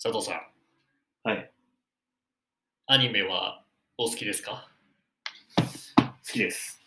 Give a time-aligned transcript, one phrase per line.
[0.00, 0.32] 佐藤さ
[1.24, 1.28] ん。
[1.28, 1.50] はい。
[2.86, 3.64] アニメは
[3.96, 4.68] お好きですか？
[5.56, 6.80] 好きです。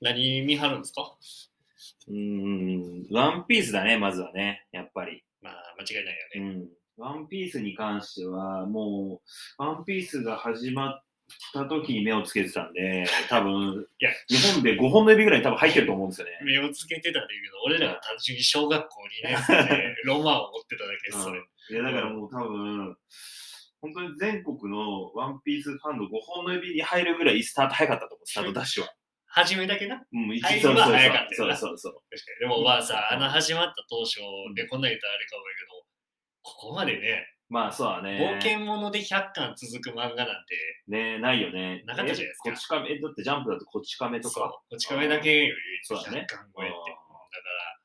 [0.00, 1.14] 何見はるんですか？
[2.08, 5.22] うーん、ワンピースだね、まずはね、やっぱり。
[5.42, 6.58] まあ、間違いないよね。
[6.58, 6.68] うん。
[6.96, 9.20] ワンピースに関しては、も
[9.58, 11.04] う、ワンピースが始まっ
[11.52, 16.38] た時に目をつけてたんで、 多分、いや日本で5本の指ぐらい多分入ってると思うんですよね。
[16.42, 21.40] 目をつけてたんだけど、俺らが単純に小学校2年生でロマンを持ってただけです、それ。
[21.70, 22.96] いや、だからもう多分、
[23.80, 28.90] 本当に全国のワンピースファンの5本の指に入るぐらいスタート早かったと思う、スタートダッシュは。
[29.30, 30.02] 初めだけな？
[30.12, 31.92] うん、一入るは早かったよなそうそうそう。
[32.10, 32.40] 確かに。
[32.40, 34.16] でもまあさ、あの始まった当初
[34.56, 35.86] でこんな言ったらあれかもやけど、
[36.42, 38.18] ここまでね、まあそうだね。
[38.18, 41.82] 冒険者で100巻続く漫画なんて、ねないよね。
[41.86, 46.74] なかったじゃないですかえこち亀、え、だってジャンプだとこち亀とか。、こち亀だけよりそうだね100巻超えって。
[46.74, 47.76] だから、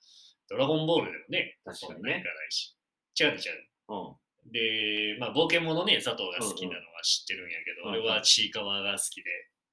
[0.49, 2.75] ドラゴンボールでもね、確かにねそんなにいかないし。
[3.19, 3.67] 違う違う。
[3.89, 4.51] うん。
[4.51, 9.29] で、まあ、冒険者ね、佐藤が好きなのは知ってるんやけど、俺はちいかわが好きで、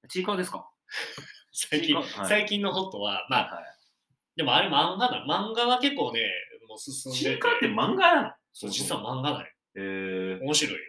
[0.08, 0.68] ちいかわですか？
[1.52, 3.64] 最近、最近のホットは、まあ、はい。
[4.36, 5.24] でもあれ漫画だ。
[5.28, 6.22] 漫画は結構ね、
[6.68, 8.32] もう進んでてちいかわって漫画なの？
[8.52, 9.52] そう実は漫画だよ。
[9.76, 10.80] えー、面白いよ。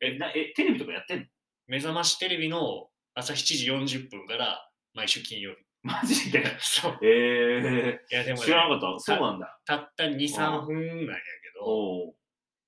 [0.00, 1.26] え、え、なえ、テレビとかやってんの？
[1.66, 5.58] 目覚ましテレビの朝7時40分から毎週金曜日。
[5.82, 6.44] マジで？
[6.60, 6.98] そう。
[7.02, 9.00] えー、いやでも、ね、知らなかった。
[9.00, 9.58] そうなんだ。
[9.64, 12.14] たった2、3分なんやけど、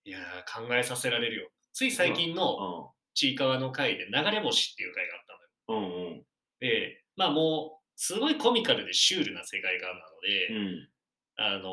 [0.04, 1.48] いやー考えさせられるよ。
[1.72, 5.20] つい最近のちいかわの回で流れ星っていう回があっ
[5.66, 5.90] たのよ。
[5.90, 6.04] うん。
[6.04, 6.22] うんうん。
[6.60, 10.88] で、まあもう、すごいコミカルでシュールな世界観なので、うん。
[11.36, 11.68] あの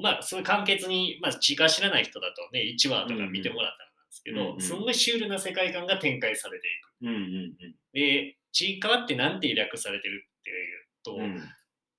[0.00, 7.02] ーまあ、そういう簡潔に、まあ、ちいかわ知らない人だとね、1話とか見てもらったらなんですけど、うんうんすごいシュールな世界観が展開されていく。
[7.02, 7.18] うんう
[7.68, 11.20] んで、ちいかわってなんて略されてるっていうと、うん。
[11.22, 11.42] うん。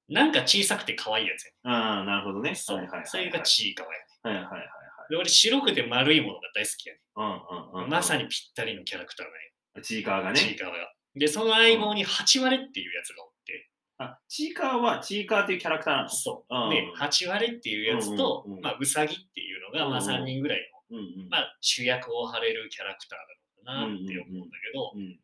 [0.10, 2.52] なんか小さくて可愛いやつやああ、なるほどね。
[2.52, 2.56] ね。
[2.56, 2.78] そう。
[2.78, 3.10] はいはいはいはい。
[3.10, 4.06] それがちいかわやね。
[4.24, 4.70] はいはいはいはい。
[5.10, 7.00] で、俺白くて丸いものが大好きやね。
[7.16, 7.90] うんうんうん。
[7.90, 10.40] まさにぴったりのキャラクターがね、ちいかわがね。
[10.40, 10.94] ちいかわが。
[11.16, 16.10] で、その相棒に八割っていうやつがおって、あ、ちいかわはちいかわっていうキャラクターなの？
[16.10, 16.56] そう。
[16.56, 20.60] うんで、八割っていうやつと、うんうんうんまあ、うさぎっていうのが、まあ、うんうん3人ぐらい
[20.92, 21.30] の、うんうん。
[21.30, 25.20] まあ、主役を張れるキャラクターなのかなって思うんだけど、うん。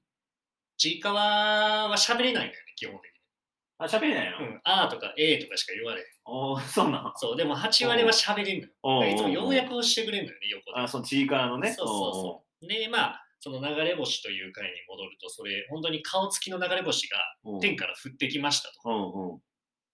[0.77, 3.19] ちいかわは喋れないんだよね、基本的に。
[3.77, 4.37] あ、喋れないの？
[4.39, 6.07] うん、あーとかえーとかしか言われへん。
[6.25, 9.13] おー、そうなのそう、でも8割は喋れんのよ。
[9.13, 10.79] いつも要約をしてくれんのよね、横で。
[10.81, 11.73] あ、そのちいかわのね。
[11.73, 12.67] そうそうそう。
[12.67, 17.59] で、まあ、その流れ星という回に戻ると、それ、本当に顔つきの流れ星がうん。
[17.59, 18.79] 天から降ってきましたと。
[18.85, 19.39] うんうん。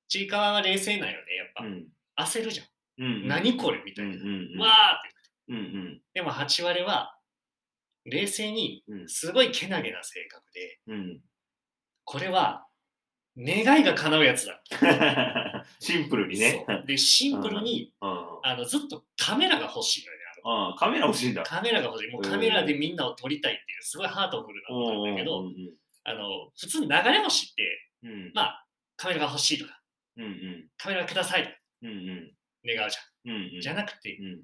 [0.08, 1.64] ちいかわは冷静なんよね、やっぱ。
[1.66, 1.88] うん。
[2.18, 2.68] 焦るじゃん。
[3.04, 3.28] うん。
[3.28, 4.24] 何これみたうんういな。
[4.24, 4.60] んうん。
[4.60, 5.10] わーって。
[5.50, 6.02] うんうん。
[6.14, 7.16] でも8割は、
[8.06, 11.22] 冷静に、うんすごいけなげな性格で、うん。
[12.04, 12.68] これは、
[13.38, 14.62] 願いが叶うやつだ。
[15.80, 16.66] シンプルにね。
[16.68, 18.10] そうで、シンプルに、うん。
[18.44, 20.24] あのずっとカメラが欲しいのよね。
[20.44, 21.44] あのあカメラ欲しいんだ。
[21.44, 22.12] カメラが欲しい。
[22.12, 25.56] もうカメラでみんなを撮りたいっていう、すごいハートフルなことなんだけど、うん
[26.06, 28.32] あの、普通流れ星って、うんうん。
[28.34, 28.66] まあ、
[28.98, 29.80] カメラが欲しいとか、
[30.18, 30.70] うんうん。
[30.78, 32.36] カメラくださいとかうんうん。
[32.66, 33.36] 願うじゃん。
[33.36, 33.62] うんうん。
[33.62, 34.42] じゃなくて、うん。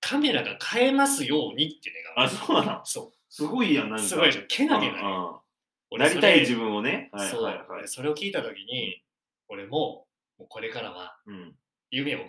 [0.00, 2.26] カメラが変えますようにって願う。
[2.26, 2.84] あ、そうなの？
[2.84, 4.02] そすごいやん、なんう。
[4.02, 4.08] か。
[4.08, 4.46] すごいじゃん。
[4.48, 5.30] けなげなうんの。
[5.30, 5.45] うん俺
[5.92, 7.10] なりたい自分分をね。
[7.12, 7.88] はいそう、はいはい。
[7.88, 9.02] それを聞いたときに、
[9.48, 10.06] 俺も、
[10.38, 11.54] もうこれからはうん。
[11.90, 12.20] 夢を、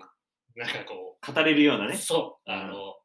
[0.55, 1.97] なんかこ語れるようなう、ね。
[1.97, 2.95] そう、うんあの、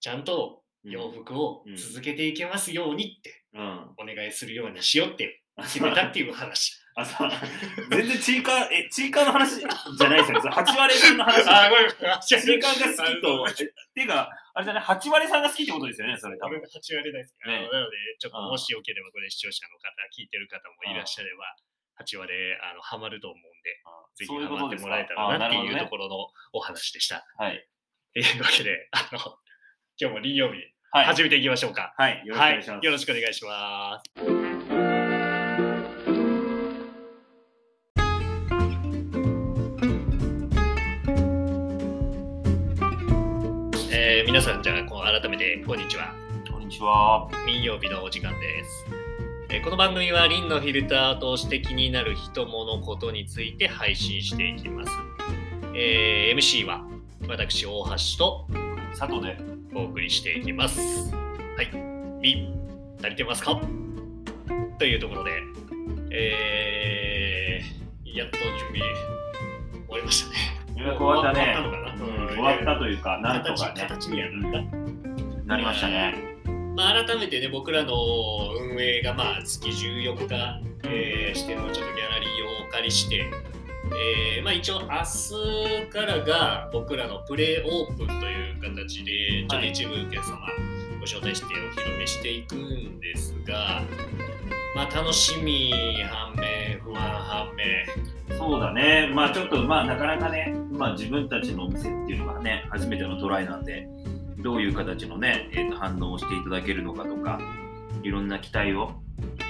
[0.00, 3.94] ちゃんとうん洋服を続けていけますようにってうん。
[3.98, 6.78] お願いするようにしようってあ、決めたっていう話。
[6.96, 7.30] あ、そう。
[7.90, 10.42] 全然チーカー、え、チーカーの話じゃないですよね。
[10.42, 11.42] それ八割さんの話。
[11.50, 11.88] あ、ごめん、
[12.20, 16.58] チーカーが好きあと、えってか、あれじゃない、八割さんが好きってことですよね、それ多分。
[16.58, 17.48] 俺が8割大好き。
[17.48, 21.44] ねなので、ちょっとうんもしよければ、これ視聴者の方、聞いてる方もいらっしゃれば、
[21.98, 22.32] 8割
[22.62, 23.70] あのハマると思うんで、
[24.14, 27.26] ぜひハマってもらえたらなっていうところのお話でした。
[27.36, 27.66] はい。
[28.14, 29.18] というわけで、あの、
[29.98, 30.58] 今日も林曜日、
[30.90, 31.04] はい。
[31.06, 31.92] 始めていきましょうか。
[31.98, 32.22] はい。
[32.24, 32.84] よろしくおはい願いします。
[32.86, 34.00] よろしくお願いしま
[34.50, 34.53] す。
[44.34, 46.12] 皆さん、じゃあ、こう改めて、こんにちは。
[46.50, 47.28] こんにちは。
[47.46, 48.84] 民曜日のお時間です。
[49.48, 54.90] えーこの番組は、リンのフィルターを通して気になる人物ことについて配信していきます。
[55.76, 56.84] えー MC は、
[57.28, 58.48] 私、大橋と
[58.98, 59.38] 佐藤で。
[59.72, 60.80] お送りしていきます。
[61.56, 61.70] はい。
[62.20, 62.52] み、
[62.98, 63.60] 足りてますか？
[64.80, 65.30] というところで、
[66.10, 70.36] えー、やっと準備終わりましたね。
[70.76, 71.83] 予約終わったね。
[72.34, 73.80] 終わったというか、なんと形かね。
[73.88, 74.76] 形にはなった。
[75.46, 76.14] なりましたね。
[76.76, 77.94] まあ、改めてね、僕らの
[78.60, 83.30] 運営がまあ月14日、えーしてのちょっとギャラリーをお借りして、
[84.36, 90.38] えーまあ、一応明日からが僕らのプレイオープンという形でちょっと一部お客様
[90.98, 93.82] ご招待してお披露目していくんですが、
[94.74, 95.72] まあ、楽しみ。
[96.10, 98.36] 反面不安反面。
[98.36, 103.88] そうだね、まあちょっと、まあなかなかね、まあ自分たちのお店っていうのがね、初めてのトライなんで、
[104.38, 107.38] どういう形のね、えーと反応をしていただけるのかとか、
[108.02, 108.92] いろんな期待を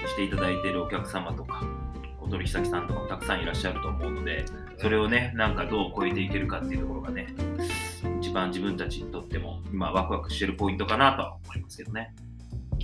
[0.07, 1.63] していただいているお客様とか、
[2.21, 4.45] お取引先さんとかもたくさんいらっしゃると思うので、
[4.79, 7.35] それをね、なんかどう超えていけるかっていうところがね、
[8.21, 12.15] 一番自分たちにとっても、今ワクワクしてるポイントかなと思いますけどね。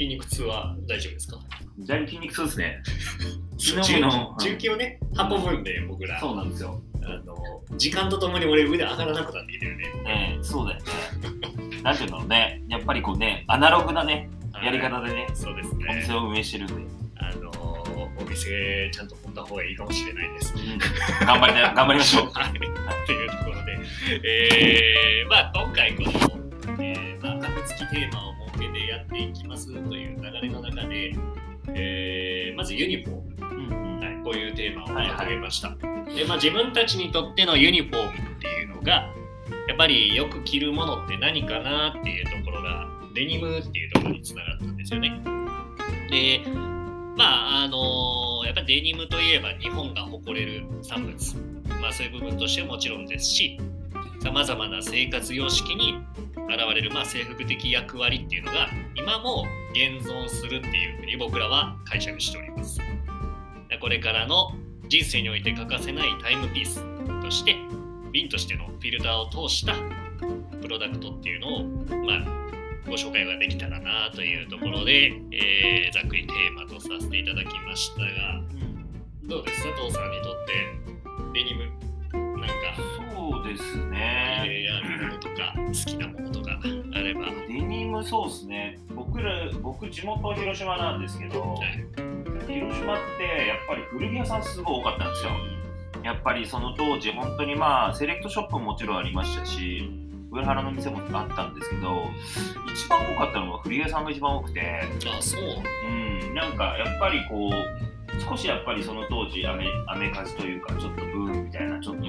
[0.00, 1.38] 筋肉痛は大丈夫ですか？
[1.80, 2.82] じゃあ筋肉痛ですね。
[3.58, 4.34] 重 昨日の。
[4.40, 4.98] 重機をね
[5.30, 6.18] 運ぶんで僕ら。
[6.18, 6.80] そうなんですよ。
[7.02, 7.36] あの
[7.76, 9.84] 時間とともに俺腕上がらなくなってきてるね。
[10.04, 11.82] ねそうだよね。
[11.82, 12.62] なんていうんだろうね。
[12.68, 14.30] やっぱりこうね、アナログなね、
[14.64, 16.74] やり方でね、そうですお店ねを運営してるんで、
[17.16, 17.50] あの
[18.18, 20.54] お店ちゃんと持った方がいいかもしれないです。
[21.26, 22.30] 頑張りな頑張りましょう。
[22.32, 22.52] はい、
[23.06, 23.78] というところで、
[24.24, 26.10] えーまあ、今回この、
[26.82, 28.39] えーまあ、格付きテーマを
[29.02, 31.14] っていきますという流れの中で、
[31.74, 34.00] えーまずユニフォーム、うんうん。
[34.00, 35.76] はい、こういうテーマを掲げました、
[36.14, 39.08] でまあ、自分たちにとってのユニフォームっていうのが
[39.68, 45.20] やっぱりよく着るものって何かなっていうところがデニムっていうところにつながったんですよね。
[46.10, 46.40] で
[47.16, 51.36] まああのやっぱりデニムといえば日本が誇れる産物。
[51.80, 53.58] まあそういう部分としてはもちろんですし
[54.20, 55.98] さまざまな生活様式に
[56.36, 62.78] 現れる、まあ、制服的役割っていうのが今も現存するっていうふうに僕らは解釈しております。
[63.80, 64.52] これからの
[64.88, 66.84] 人生において欠かせないタイムピース
[67.22, 67.56] として
[68.12, 69.74] 瓶としてのフィルターを通した
[70.60, 71.64] プロダクトっていうのを、
[72.04, 72.24] まあ、
[72.86, 78.40] ご紹介ができたらなというところで、えーざっくりテーマとさせていただきましたが
[79.24, 80.90] どうです佐藤さんにとって
[81.34, 81.64] デニム
[82.38, 82.99] なんか
[83.52, 84.44] です入ね。
[84.48, 86.58] れあるものとか好きなものとか
[86.94, 88.78] あれば、はデニムそうですね。
[88.94, 91.58] 僕ら、僕地元広島なんですけど、
[92.48, 95.30] い広島ってやっぱり古着屋さんすごい多かったんですよ。
[96.02, 99.90] やっぱりその当時本当にまあセレクトショップももちろんありましたし、
[100.30, 102.04] 上原の店もあったんですけど、
[102.72, 105.42] 一番多かったのは古着屋さんが一番多くて、あそう
[105.86, 107.52] うん、なんかやっぱりこう、
[108.20, 112.08] 少しやっぱりその当時アメ、アメカジというか、ちょっとブームみたいな、ちょっとこ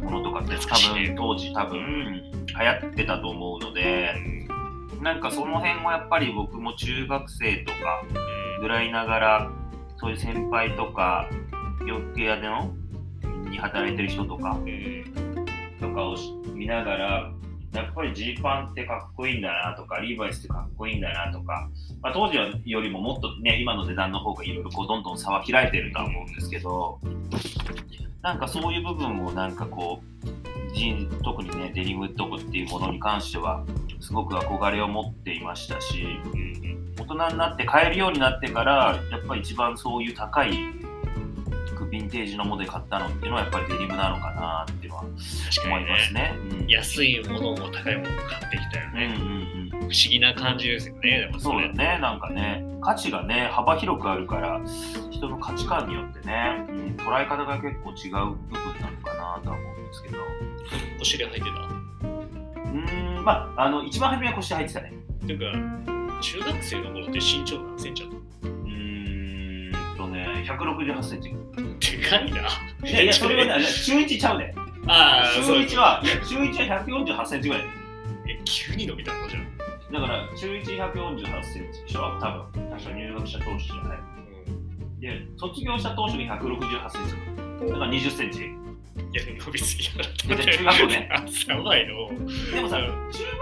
[0.00, 4.14] う、ものとかって多分当時多分流行ってたと思うので、
[5.02, 7.78] なんかその辺もやっぱり僕も中学生とか
[8.60, 9.50] ぐらいながら、
[9.96, 11.28] そういう先輩とか、
[11.86, 12.72] 洋服屋での
[13.50, 14.58] に働いてる人とか、
[15.80, 16.16] とかを
[16.54, 17.32] 見ながら、
[17.74, 21.68] やっぱりジーパンってかっこいいんだなとか、リーバイスってかっこいいんだなとか、
[22.00, 27.00] まあ、当時よりももっとね、今の値段の方がいろいろこうどんどん差は開いてるとは思うんですけど、
[28.22, 33.64] なんかそういう部分をなんかこう、ジーン特にね、デニムとかっていうものに関しては、
[34.00, 36.06] すごく憧れを持っていましたし、
[36.98, 45.12] 大人になって買えるようになってから、やっぱり一番そういう高いヴィンテージのもので買ったのっていうのはやっぱりデニムなのかなっていうのは思
[45.78, 46.20] いますね。
[46.22, 46.34] ね。
[46.62, 46.66] うん。
[46.68, 49.24] 安いものも高いものも買ってきたようんね、うんう
[49.66, 49.70] ん。
[49.70, 51.20] 不思議な感じですよね。
[51.20, 54.60] でもそうだね、なんかね、価値がね、幅広くあるから、
[55.10, 60.18] 人の価値観によってね、うん、捉え方が結構違う部分なのかなとは思うんですけど、
[61.00, 61.46] お尻入ってた？
[61.46, 64.92] うーん、まあ、あの、一番初めは腰入ってたね。
[65.24, 65.44] っていうか
[66.20, 68.23] 中学生の頃って身長何センチあっうーんとね、
[70.44, 71.34] 168センチ。
[71.98, 72.40] でかいな。
[72.88, 74.54] いやいや、それはね、中1ちゃうね。
[74.86, 77.64] ああ、中1は、いや、中1は148センチぐらい。
[78.28, 79.44] え、急に伸びたのじゃん。
[79.92, 82.70] だから、中1、148センチでしょ多分。
[82.70, 83.98] 確か入学した当初じゃない。
[85.00, 87.70] で、卒業した当初に168センチ。
[87.70, 88.40] だから20センチ。
[88.40, 88.44] い
[89.16, 90.04] や、伸びすぎやろ。
[90.36, 91.08] 中学校ね。
[91.10, 92.08] あ、やばいの。
[92.52, 92.88] でもさ、中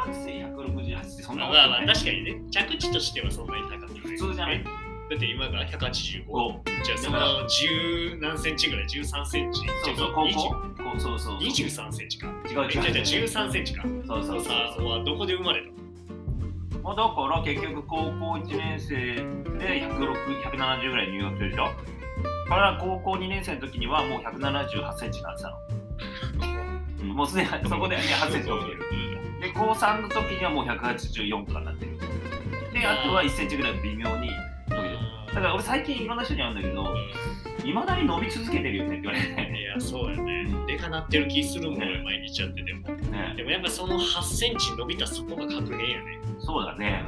[0.07, 4.01] 学生168ってそんなまあまあ、確かにね、着地としてはそんなに高くない。
[4.01, 4.65] 普通じゃない
[5.13, 6.25] だって今が185。
[6.27, 9.61] こじゃあその10何センチぐらい ?13 センチ。
[9.85, 11.37] そうそう、高校そうそう。
[11.39, 12.29] 23センチか。
[12.51, 13.27] 違う違う違う。
[13.27, 13.83] 13センチか。
[14.07, 14.87] そうそうそうさあ、そう。
[14.89, 15.67] はどこで生まれた？
[15.69, 15.73] の
[16.83, 18.97] まあ、だから結局高校1年生
[19.59, 21.65] で106 170ぐらい入学するでしょ？
[21.65, 21.71] だ
[22.49, 25.57] から高校2年生の時にはもう178センチになってたの。
[27.03, 28.79] う んもうすでにそこで、ね、8センチ伸びてる。
[29.43, 31.99] で、高3の時にはもう184とかになってる。
[32.73, 34.22] で、あとは1センチぐらい微妙に。
[35.35, 36.95] だから俺最近いろんな人に会うんだけど、
[37.65, 39.59] いまだに伸び続けてるよねって言われて。
[39.59, 40.47] いや、そうやね。
[40.67, 42.89] でかなってる気するもん、ね俺毎日やってても。
[42.89, 46.21] ねでもやっぱその8センチ伸びたそこが確変やね。
[46.41, 47.05] そうだね。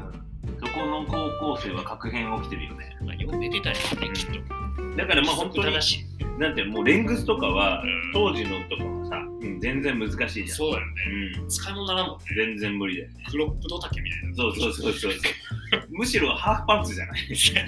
[0.61, 2.97] そこの高校生は確変起きてるよね。
[3.05, 3.83] まあ、よう寝てたよね、
[4.15, 4.97] きっと。
[4.97, 6.41] だからまあ本当に正しい。
[6.41, 10.93] なんてもうレングスとかはうん当時のとかはさ、うん全然難しいじゃんそうだよね。
[11.41, 12.25] うん使い物ならんもんね。
[12.37, 14.35] 全然無理だよねクロップド丈みたいな。
[14.35, 15.13] そうそうそうそう
[15.95, 17.37] むしろハーフパンツじゃない？
[17.37, 17.63] そうや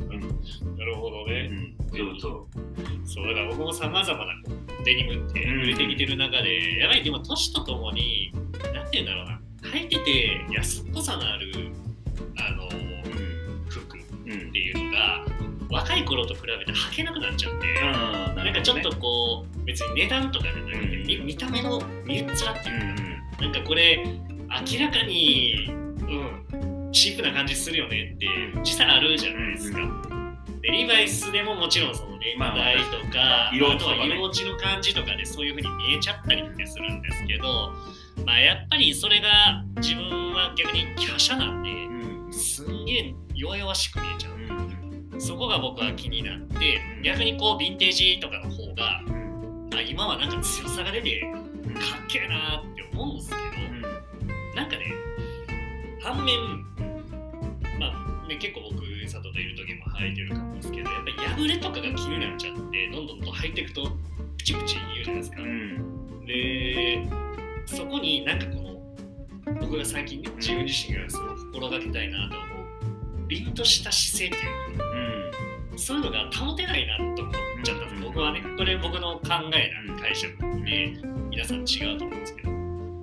[0.00, 1.50] うんなるほどね。
[1.50, 1.76] うん。
[1.90, 2.46] そうそう。
[3.06, 4.32] そうだから僕もさまざまな
[4.84, 8.32] デニムって売れてきてる中で、やばいでも年とともに
[8.72, 9.40] なんて言うんだろうな。
[9.70, 11.52] 履いてて安っぽさのある
[12.38, 12.68] あの
[13.68, 13.98] 服。
[13.98, 15.24] っうんていうのが
[15.70, 23.02] 若い頃と比べて履けなくなっちゃって、ななんかちょっとこう別に値段とかじゃなくて、見た目の見えっ面ってういうか、
[23.42, 23.52] ん。
[23.52, 24.04] なんかこれ
[24.70, 28.26] 明らかに、うん、チープな感じするよねって
[28.60, 29.78] 実際あるじゃないですか。
[30.62, 34.14] でリバイスでももちろんその年代とか、色あとは落ちとかね。
[34.14, 37.72] 色落ちの感じとかでそういう風に見えちゃったりってするんですけど、
[38.26, 42.24] まあ、やっぱりそれが自分は逆に華奢なんでうん。
[42.26, 44.34] うんすんげえ弱々しく見えちゃう。
[45.12, 45.20] うん。
[45.20, 49.00] そこが僕は気になって逆にこうヴィンテージとかの方が
[49.74, 51.74] あ今はなんか強さが出てうん。
[51.74, 53.40] かっけえなって思うんですけど、
[54.54, 54.92] なんかね、
[56.02, 56.69] 反面、まあ、
[58.30, 63.90] ね、結構僕、佐藤といる時も履いてるかもですけど、やっぱり破れとかが気になっちゃって、どんどんと履いていくと、
[64.38, 65.46] プチプチ言うじゃないですかう。
[65.46, 67.08] んで、
[67.66, 72.44] そこになんかこの、僕が最近ね、自分自身がすごい心がけたいなと思
[73.26, 75.20] う、凛とした姿勢っていうか、うん
[75.76, 77.34] そういうのが保てないなと思っ
[77.64, 78.42] ちゃったんです、僕はね。
[78.58, 80.94] これ僕の考えな解釈で、
[81.30, 82.48] 皆さん違うと思うんですけど。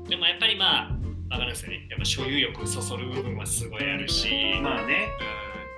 [0.10, 0.97] でもやっぱりまあ、
[1.30, 1.88] わかるんですよね。
[1.90, 4.30] やっぱ所有欲そそる部分はすごいあるし、
[4.62, 5.08] まあね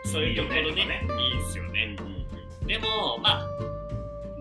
[0.03, 1.95] うんそういうところね、いいよねいいですよね。
[2.65, 3.47] でも、まあ、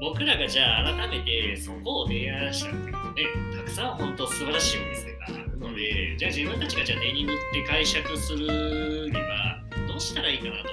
[0.00, 3.24] 僕らがじゃあ改めてそこを提案したっていうのね、
[3.56, 10.72] たくさん本当素晴らしいお店があるので、じゃあ自分たちがじゃあデニムって解釈するにはどうしたらいいかなと。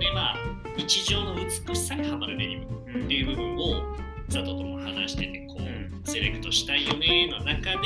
[0.00, 0.36] で、まあ、
[0.76, 3.94] 日常の美しさにはまるデニムうんっていう部分を
[4.26, 7.78] 佐藤とも話しててこううセレクトしたいよねの中で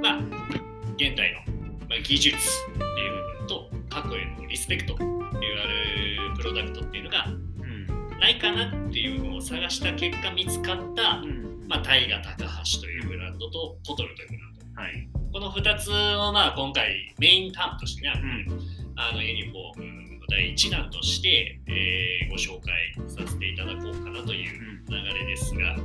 [0.00, 0.63] まあ
[0.96, 1.40] 現代の、
[1.88, 11.66] まあ、技術っていう部分と過去へのリスペクトって言われるプロダクトっていうのがうんないかなっていうのを探した結果見つかった、うん。
[11.68, 14.82] まあ、タイガ高橋というブランドとコトルというブランド。
[14.82, 15.08] はい。
[15.32, 18.12] この2つをまあ今回メインターンとしてね、
[18.48, 18.60] うん。
[18.96, 22.72] あのユニフォームの第1弾として、えーご紹介
[23.06, 25.76] させていただこうかなという流れですが、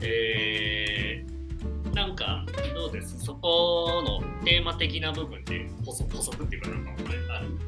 [0.00, 0.95] えー
[1.96, 7.58] なんかどうですそこのテーマ的な部分で補足補足っていうかなんかある？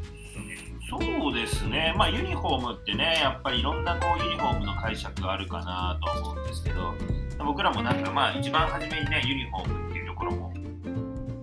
[0.90, 6.94] そうですね、まあ、ユニフォームってね、やっぱりいろんなこうユニフォームの解釈があるかなと思うんですけど、
[7.38, 10.52] 僕らもなんか、まあ、一番初めにね、ユニフォームっていうところも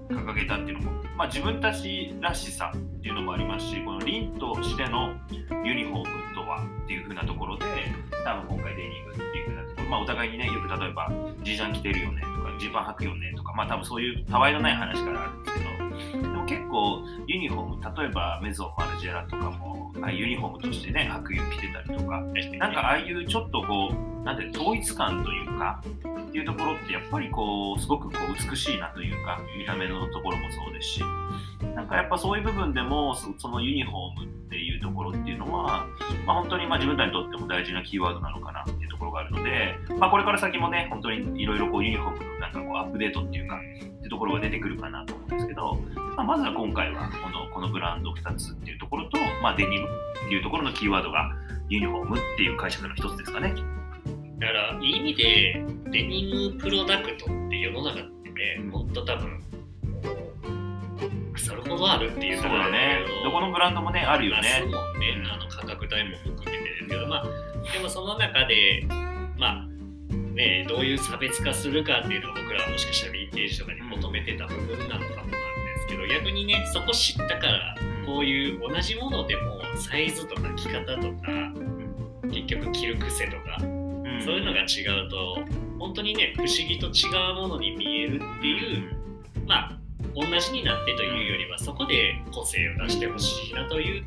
[0.10, 5.16] 掲げたっていうのも、まあ、自分たちらしさっていうのもありますし、この凛としての
[5.64, 7.66] ユニフォームとはっていう風なところで、
[8.24, 11.12] 多分今回デニムっていう風なところ、まあ、お互いにね、よく例えば、
[11.44, 15.58] ジージャン着てるよねとか、ジーパン履くよねとか、まあ、多分そういうたわいのない話からあるんです
[16.14, 31.02] けど、でも結構ユニフォーム例えばメゾンマルジェラとかもあユニフォームとしてね白衣着てたりとかなんかああいうちょっとこうなんて統一感というかっていうところってやっぱりこうすごくこう美しいなというか見た目のところもそうですし
[31.76, 35.88] なんかやっぱそういう部分でもそのユニフォームっていうところっていうのは、
[36.26, 43.60] まあ、本当にまあ自分たちにとっても大事なキーワードなのかなっていうところがあるので、まあ、これから先もね本当にいろいろこうユニフォームのかこうアップデートっていうか
[44.00, 45.76] ってところが出てくるかなと思うんですけど、
[46.16, 49.88] まあ、まずは今回はこのこのブランド2つっていうところと、まあ、デニム
[50.26, 51.32] っていうところのキーワードが
[51.70, 53.54] ユニフォームっていう解釈の一つですかね。
[54.40, 59.42] だからいい意味でデニムプロダクトって世の中ってねほんと多分
[61.38, 63.00] それほどあるっていうそうだね。
[63.24, 64.42] どこのブランドもね、あるよね。
[64.42, 67.24] ますもんね、あの価格帯も含めてですけど、まあ、
[67.72, 68.88] でもその中で、
[69.38, 69.68] まあ、
[70.36, 75.38] ね、どういう差別化するかっていうのが僕らはもしかしたらヴィンテージとかに求めてた部分なのかもなんで
[75.80, 77.76] すけど、逆にね、そこ知ったから、
[78.06, 81.32] こういう同じものでもサイズとか着方とか、
[82.30, 84.22] 結局着る癖とか、うん。
[84.24, 85.40] そういうのが違うと、
[85.80, 88.94] 本当にね、不思議と違うものに見えるっていう、
[89.48, 89.80] まあ、
[90.14, 94.04] 同じになってというよりは、そこで個性を出してほしいなという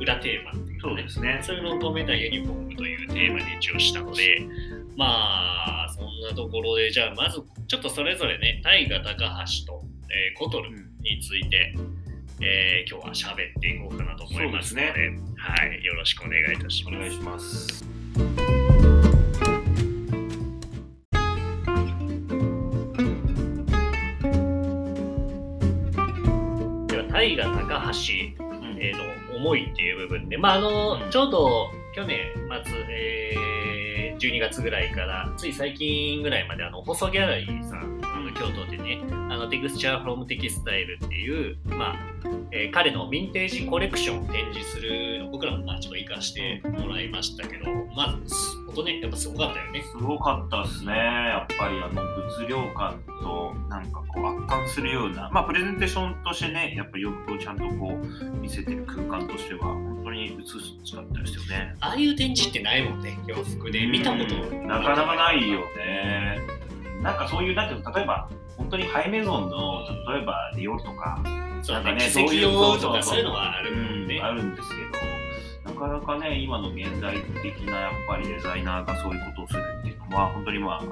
[0.00, 0.94] 裏テーマっていうかね。
[0.94, 1.40] そうで、すね。
[1.42, 4.46] そういうのを込めたユニフォームというテーマに一応したので、
[4.96, 9.12] まあ、そんなところで、じゃあまず、ちょっとそれぞれね、タイガ高
[9.66, 11.74] 橋と、えーコトルについて、
[12.40, 16.96] えー今日は喋っていこうかなと思いますので、そうではい、よろしくお願いいたします。
[16.96, 17.84] お願いします。
[26.88, 28.96] では、タイガ高橋うんえー
[29.30, 32.18] の思いっていう部分で、まああのうんちょうど去年
[32.64, 33.63] 末、えー、
[34.24, 37.93] 12月ぐらいからつい最近ぐらいまであの細ギャラリーさん
[38.34, 41.94] 京都でねあのテクスチャーフロムテキスタイルっていう、まあ
[42.50, 47.64] えー彼のヴィンテージコレクションを展示するのを僕らもまあちょっと活かしてもらいましたけど
[47.94, 48.18] まあ
[48.66, 49.82] 本当ねやっぱすごかったよね。
[49.82, 50.92] すごかったですね。
[50.92, 61.74] やっぱりあの物量感となんかこう圧巻するような、まあプレゼンテーションとしてね、やっぱり洋服をちゃんとこう見せてる空間としては本当に美しかったですよね。
[61.80, 66.38] ああいう展示ってないもんね洋服で見たことうんなかなかないよね。
[67.04, 71.22] なんかそういう、なんていうの例えば本当にハイメゾンの、例えばディオールとか、
[71.62, 72.60] そうなんかねそういうの
[73.32, 74.20] はあるもんね。
[74.20, 80.88] あるんですけど、なかなかね、今の現代的なやっぱりデザイナーがそういうことをするっていうのは、本当にまあ、本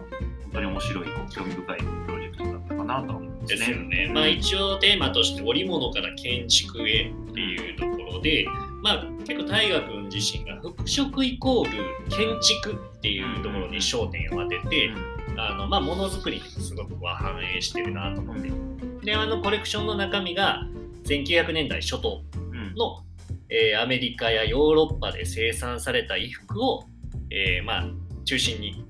[0.53, 4.07] 当に面白い、興味深いプロジェクトだったかなと思いますですよね。
[4.07, 4.13] ね。
[4.13, 8.47] まあ一応テーマとして織物から建築へっていうところで、
[8.83, 11.71] まあ結構大河君自身が服飾イコール
[12.11, 14.91] 建築っていうところに焦点を当てて、
[15.37, 18.51] あのまあものづくりにすごくは反映してるなと思って。
[19.05, 20.67] で、あのコレクションの中身が
[21.05, 23.05] 1900年代初頭うんうんの、
[23.49, 26.85] えーアメリカやヨーロッパで生産された衣服を、
[27.31, 27.87] えーまあ
[28.25, 28.85] 中心に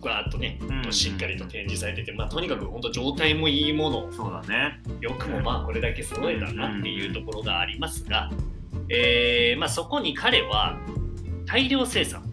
[0.00, 4.80] わーっとね、うんしっかりと展示されてて、まあ、とにかく本当状態もいいものそうだね。
[5.00, 8.30] よくもまあこれだけ揃えたなっていうところがありますが、
[8.88, 10.78] えーまあ、そこに彼は
[11.46, 12.24] 大量生産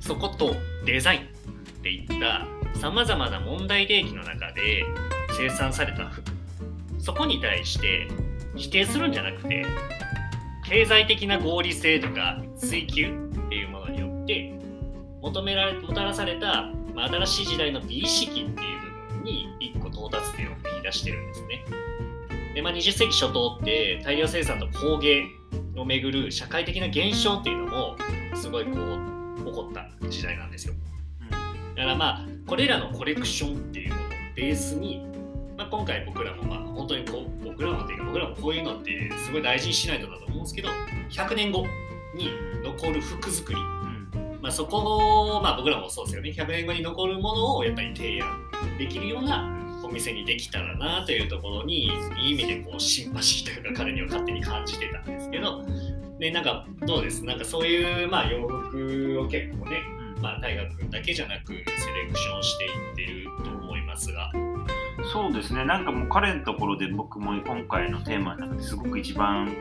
[0.00, 0.54] そこと
[0.86, 1.24] デザインっ
[1.82, 4.84] ていったさまざまな問題提起の中で
[5.36, 6.22] 生産された服
[6.98, 8.08] そこに対して
[8.56, 9.64] 否定するんじゃなくて
[10.66, 14.58] 経済的な合理性とか追求っていうものによって
[15.20, 21.64] 求められもたらされた、まあ、新しい時代の美意識っていう部分に一個到達点を見出してるんですね。
[22.54, 25.24] で、まあ、20世紀初頭って大量生産と工芸
[25.76, 27.96] をめぐる社会的な現象っていうのも
[28.34, 30.74] すごいこう起こった時代なんですよ。
[31.76, 35.06] だからまあこれらのコレクションっていうものをベースに、
[35.56, 40.68] まあ、今回僕らもまあ本当にこう僕らもっていうか僕らもこういうのってすごい大事にしないとだと思うんですけど
[41.10, 41.64] 100年後
[42.14, 42.30] に
[42.62, 43.58] 残る服作り。
[43.58, 44.38] うん。
[44.42, 46.30] まあ、そこを、まあ、僕らもそうですよね。
[46.30, 49.50] 100年後に残るものをやっぱり提案できるような
[49.82, 51.88] お店にできたらなというところにい
[52.28, 55.64] い意味でこうシンパシーというか彼には勝手に感じてたんですけど。
[56.18, 57.24] でなんかどうです？
[57.24, 59.82] なんかそういう、まあ、洋服を結構ね、
[60.24, 61.64] まあ、大学だけじゃなくセレ
[62.10, 64.32] クションしていってると思いますが。
[65.12, 69.54] そうですね、なんかもう彼のところで僕も今回のテーマの中ですごく一番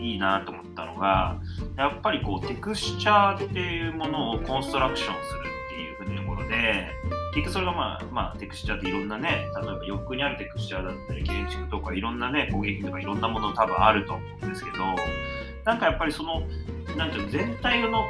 [0.00, 1.38] いいなと思ったのが、
[1.76, 6.88] やっぱりこうテクスチャーっていうものをコンストラクションするっていうふうなところで、
[7.32, 14.78] 結局それがまあ、まあ、テクスチャーっていろんなね、例えば洋服にあるテクスチャーだったり、建築とかいろんなね、工芸品とかいろんなもの多分あると思うんですけど、
[15.64, 16.42] なんかやっぱりその、
[16.96, 18.04] なんていう全体の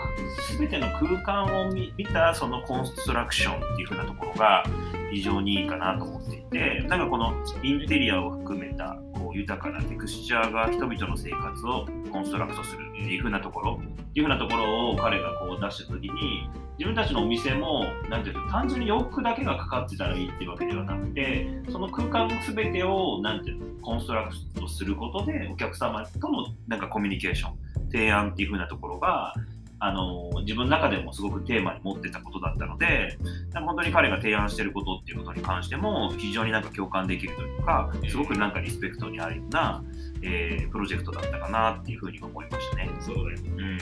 [0.58, 4.64] 全ての空間を見たそのコンストラクションっていうふうなところが
[5.10, 29.34] 非常にいいかなと思っていてなんかこのインテリアを含めたこう豊かなテクスチャーが人々の生活をコンストラクトするっていうふうなところっていうふうなところを彼がこう出した時に自分たちのお店もなんていうの単純に洋服だけがかかってたらいいっていうわけではなくてその空間全てをなんていうのコンストラクトすることでお客様とのなんかコミュニケーション提案っていう風なところが
[29.82, 33.16] あの自分の中でもすごくテーマに持ってたことだったので
[33.54, 39.82] 本当に彼が提案してることっていうことに関しても非常になんか共感できるというかすごくなんかリスペクトにあるような、
[40.22, 42.90] えープロジェクトだったかなっていうふうに思いましたね。
[43.00, 43.78] そうだようん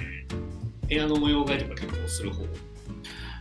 [0.89, 2.45] 部屋の模様替えとか結構する方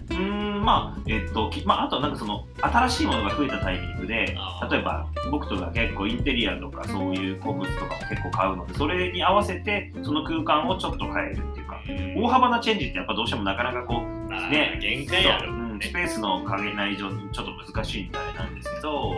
[0.10, 4.38] うーんまあえっと、きまあ、あとはなんかその新しいものが増えたタイミングで
[4.70, 11.82] 例えば僕とか結構インテリアとかそういう古物とかも結構買うのでそれに合わせてその空間をちょっと変えるっていうか
[12.18, 15.58] 大幅なチェンジってやっぱどうしてもなかなかこうまあね限界あるね。
[15.62, 19.14] うんんスペースの加減な以上にちょっと難しいみたいなんですけど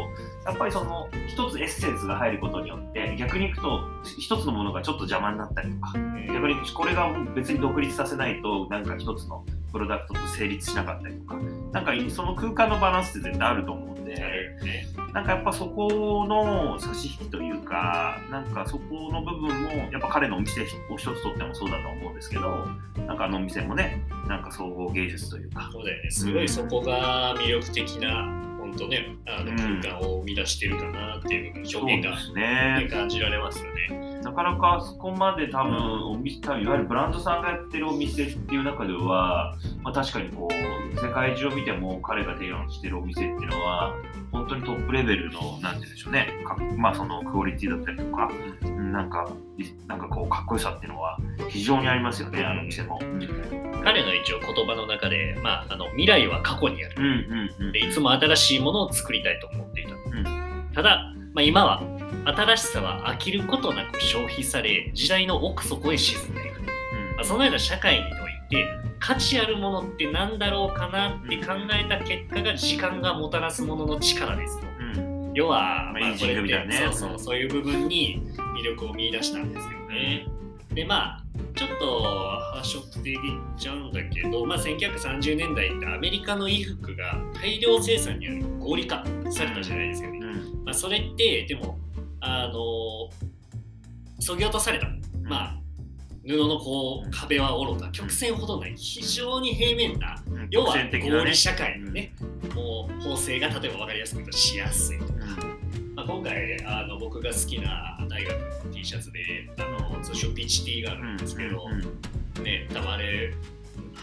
[0.46, 5.94] やっぱりその一つエッセンスが入ることによって逆にいくと一つのものがちょっと邪魔になったりとか
[6.28, 11.38] 逆にこれが別に独立させないとなんか一つのプロダクトと成立しなかったりとか
[11.72, 14.58] なんかその空間のバランスって絶対あると思うんで
[15.14, 20.66] なんかやっぱそこの差し引きというかなんかそこの部分もやっぱ彼のお店を
[20.98, 22.68] 一つとってもそうだと思うんですけど
[23.06, 25.70] なんかあのお店もねなんか総合芸術というか。
[25.72, 26.12] そうだよね。
[26.12, 28.26] すごいそこが魅力的な
[28.60, 29.82] 本当ねあのうん。
[29.82, 34.09] 空間を生み出してるかなっていう表現が、ね、感じられますよね。
[34.30, 43.96] なかなかそこまで多分お店多分いわゆるブランドさんがやってるお店っていう中では、まあ、確かにこう世界中を見ても彼が提案してるお店っていうのは
[44.32, 48.30] 本当にトップレベルのなんて言うんでしょうねかまあそのクオリティだったりとか、
[48.62, 49.30] うんなんか
[49.88, 53.00] なんかこうかっこよさっていうのは非常にありますよねあの店も。
[53.84, 60.72] 彼の一応言葉の中で、まあ、あの未来は過去にある、でいつも新しいものを作りたいと思っていた、ん。
[60.74, 61.82] ただ、まあ、今は
[62.26, 66.68] 新しさは飽きることなく消費され時代の奥底へ沈んでいく、ま
[67.22, 68.68] あ、そのような社会において
[69.00, 74.68] 価値あるものって何だろうかなって考えた結果が時間がもたらすものの力ですと。
[74.80, 75.04] うん。
[75.04, 76.90] うん要は、まあエイジングみたいなね。
[76.92, 78.22] そうそうそういう部分に
[78.58, 80.28] 魅力を見出したんですよね。
[80.74, 81.24] でまあ
[81.56, 82.04] ちょっと
[82.56, 90.20] 破食的言っちゃうんだけど、まあ、1930年代ってアメリカの衣服が大量生産による合理化されたじゃないですかね。
[90.20, 90.64] うん。
[90.66, 91.78] まあ、それってでも
[92.22, 93.10] あの
[94.20, 94.88] そぎ落とされた、
[95.24, 95.60] まあ、
[96.28, 97.90] 布のこう壁はおろか。
[97.92, 98.76] 曲線ほどない。
[98.76, 100.22] 非常に平面な。
[100.28, 100.48] うん。
[100.52, 102.14] 要は合理社会のね、
[102.54, 105.06] もう縫製が例えば分かりやすく言うとしやすいと。
[105.06, 105.14] か、
[105.96, 111.68] まあ、今回あの僕が好きな大学の T シャツであの通称ピチ T があるんですけど、
[112.44, 113.34] ね多分あれ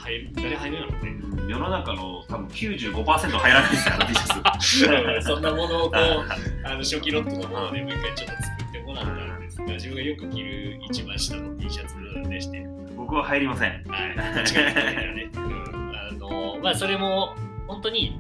[0.07, 5.27] 入る誰入るんやろうねうんうん世の中の多分95%入らないですよ、あの T シャツ。
[5.27, 5.95] そんなものをこう
[6.67, 12.67] ああの初期ロットのものでもう一回ちょっと作ってもらったんですが自分がよく着る一番下の T シャツでして
[12.97, 13.71] 僕は入りません。
[13.71, 15.31] はい、間違いないからね。
[15.37, 17.37] うん、あの、まあ、それも、
[17.69, 18.19] 本当に、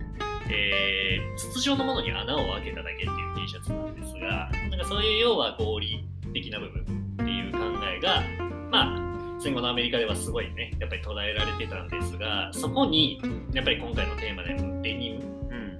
[0.48, 0.96] えー
[1.36, 8.35] 筒状のものに穴を開けただけっていう T シャツなんですが、なんかそういう要は合理的な部分っていう考えが、まあ、
[9.46, 15.24] 戦後のアメリカではすごいね、やっぱり捉えられてたんですが、そこに、やっぱり今回のテーマでもデニム、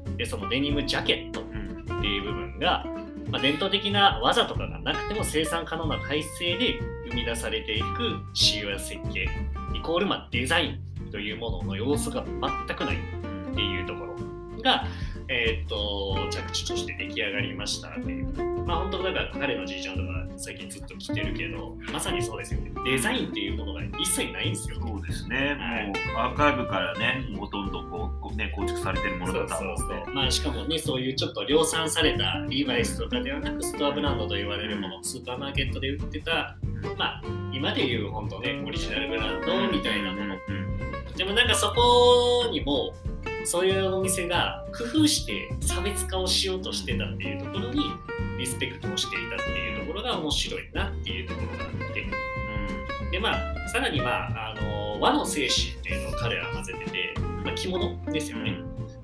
[0.07, 0.17] うん。
[0.17, 1.41] で、そのデニムジャケット。
[1.41, 1.99] うん。
[1.99, 2.87] っていう部分が、
[3.29, 6.79] まあ、伝統的な技とかがなくても生産可能な体制で
[7.11, 9.29] 生み出されていく仕様や設計
[9.75, 14.85] イコールまあデザインというものの要素が全くないっていうところが、
[15.29, 18.27] えーっと着地として出来上がりましたっていう。
[18.67, 22.73] まあ本当だから彼のじいちゃんとか最近ずっと着てるけどまさにそうですよね。
[22.85, 24.77] デザインっていうものが一切ないんですよ。
[24.81, 25.87] そうですね、はい。
[25.87, 36.57] もうアーカイブからね、ほとんどこうね、構築されてるものそうだと思そうそうまあしかもねそういうちょっと量産されたリーバイスとかではなくストアブランドと言われるものスーパーマーケットで売ってた
[36.97, 40.35] まあ今でいう本当ねオリジナルブランドみたいなもの。
[40.35, 40.79] うん。
[41.17, 42.93] でもなんかそこにも
[43.47, 47.85] そういうお店が工夫して差別化をしようとしてたっていうところに
[48.39, 52.07] リスペクトをしていたっていうところが面白いなっていうところがあって。
[53.13, 58.59] でまあさらにまああの和の精神っていうのを彼らは混ぜてて、まあ、着物ですよね、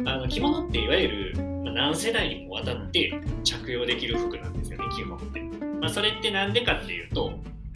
[0.05, 5.41] あの着物っていわゆる、まあ、何世代にもわたって着用できる服なんですよね基本って、
[5.81, 7.33] まあ、それってなんでかっていうと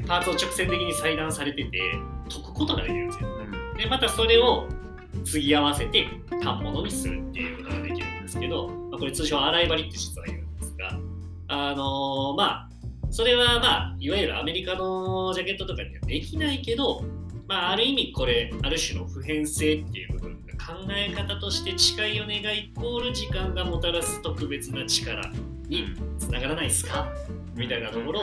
[0.07, 1.81] パーツを直線的に裁断されてて
[2.29, 3.29] 解くことができるんですよ。
[3.29, 3.76] うん。
[3.76, 4.68] でまたそれを
[5.24, 6.07] 継ぎ合わせて
[6.42, 10.98] 反物にするっていうことができるんですけど、まあ、これ通称洗い張りって実は言うんですが
[11.48, 12.68] あのーまあ
[13.11, 17.05] それはまあいわゆるアメリカのジャケットとかにはできないけど
[17.46, 25.31] まあある意味これある種の普遍性っていう部分が考え方として近いよねがイコール時間がもたらす特別な力
[25.68, 27.09] につながらないですか？
[27.57, 28.23] みたいなところを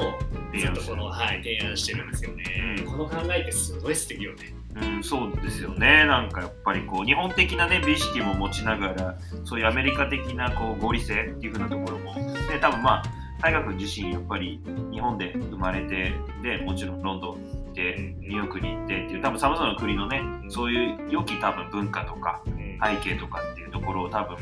[0.55, 2.43] ずっとこの、はい、提案してるんですよね。
[2.77, 4.53] うんこの考えってすごい素敵よね。
[4.75, 6.05] うん、そうですよね。
[6.05, 13.03] なんかやっぱりこう日本的なね美意識も持ちながら、そういうアメリカ的なこう合理性っていう風なところも、ね、多分まあ
[13.41, 22.41] 大学自身やっぱり日本で生まれて、でもちろんロンドンてニューヨークに行ってっていう多分さまざまな国のね、そういう良き多分文化とか
[22.81, 24.37] 背景とかっていうところを多分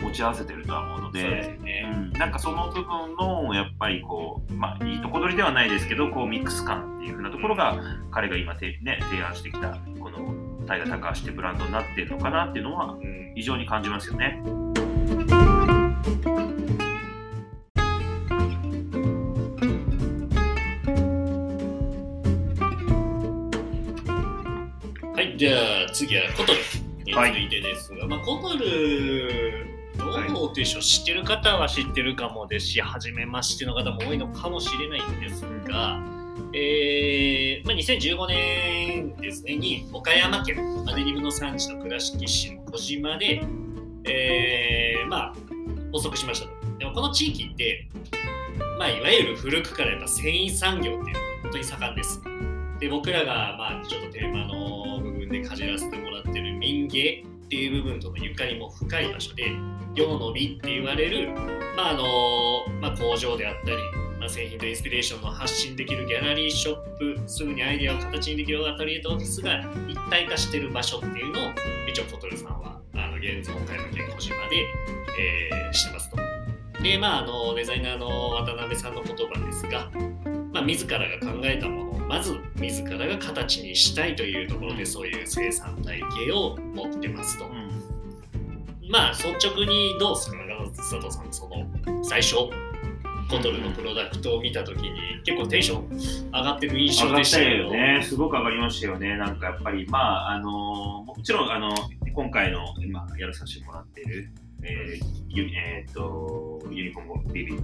[0.00, 1.42] 持ち合わせてるとは思うので。
[1.44, 1.90] そうね。
[1.92, 10.34] うん、なんかその部分のやっぱりこう、まあ、いいとこ取りではないですけどこうミックス感っていう風なところが彼が今て、ね、提案してきたこの
[10.66, 14.42] タイガ高橋ってブランドになってるのかなっていうのはうん非常に感じますよね。
[25.14, 25.52] はい、じゃ
[25.88, 26.58] あ次はコトル
[27.04, 36.02] についてですが、まあ、コトルどうでしょう、知ってる方は知ってるかもですし、初めましての方も多いのかもしれないんですが、
[36.54, 43.42] えーまあ、2015年ですね、に岡山県、まあデニムの産地の倉敷市の小島で、
[44.04, 45.34] えーまあ、
[45.92, 46.78] 発足しましたと。
[46.78, 47.88] でもこの地域って、
[48.78, 52.22] まあ、いわゆる古くからやっぱ繊維産業っていう本当に盛んです。
[52.80, 59.50] で僕らがまあちょっとテーマの部分でかじらせてもらってる民芸っていう部分とのゆかりも深い場所で
[59.96, 61.32] 世の伸びって言われる、
[61.76, 62.04] まああの
[62.80, 63.76] まあ、工場であったり、
[64.20, 71.52] まあ、製品とインスピレーションの発信できるギャラリーショップすぐにアイデアを形にできるアトリエとオフィスが一体化してる場所っていうのを
[71.88, 74.56] 一応コトルさんはあの現在岡山県小島で、
[75.18, 76.16] えー、してますと。
[76.80, 79.90] でまああのデザイナーの渡辺さんの言葉ですが、
[80.52, 87.44] まあ、自らが考えたものまず自らが形にしたいというところでそういう生産体系を持ってますと。
[88.90, 90.36] まあ率直にどうですか
[90.76, 92.34] 佐藤さんその最初
[93.30, 94.90] コトルのプロダクトを見たときに
[95.24, 98.02] 結構テンション上がってる印象でしたよね。
[98.02, 99.16] すごく上がりましたよね。
[99.16, 101.72] なんかやっぱりまああのもちろんあの
[102.12, 106.39] 今回の今やらさせてもらっているえーえーと、
[106.80, 107.54] ユニフォームビビ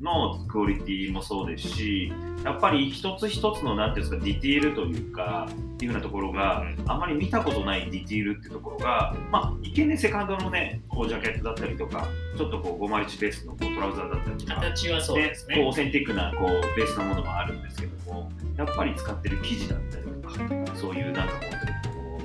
[0.00, 2.12] のクオリティもそうですし
[2.44, 15.56] やっぱり一つ一つのなんていうんですかディティールというかっていうようなところがあまり見たことないディティールっていうところがまあ一見ねセカンドのねこうジャケットだったりとかちょっとこうゴマリチベースのこうトラウザーだったりとか形はそうですね。
[15.56, 21.57] こうオーセンティックなこうベースのものもあるんですけどもやっぱり使ってる生地だったりとかそういうなんか本当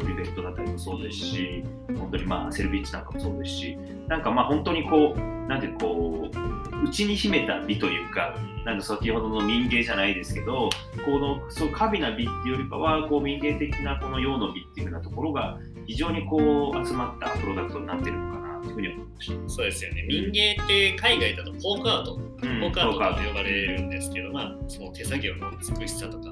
[0.03, 1.63] にリベントだったりもそうですし、
[1.97, 8.35] 本当にまあセルビッチなんかもそうですし、なんかまあ本当にこう、なんてこう、内に秘めた美というか、
[8.65, 10.69] なんか先ほどの民芸じゃないですけど、
[11.05, 18.42] このそう過美な美っていうよりかは、こう民芸的なこの洋の美っていうようなところが、非常にこう集まったプロダクトになってるのか
[18.73, 19.49] いうふうに思いました。
[19.49, 20.03] そうですよね。
[20.03, 26.31] 民芸って海外だとフォークアウト、フォークアウトと呼ばれるんですけど、まあその手作業の美しさとか、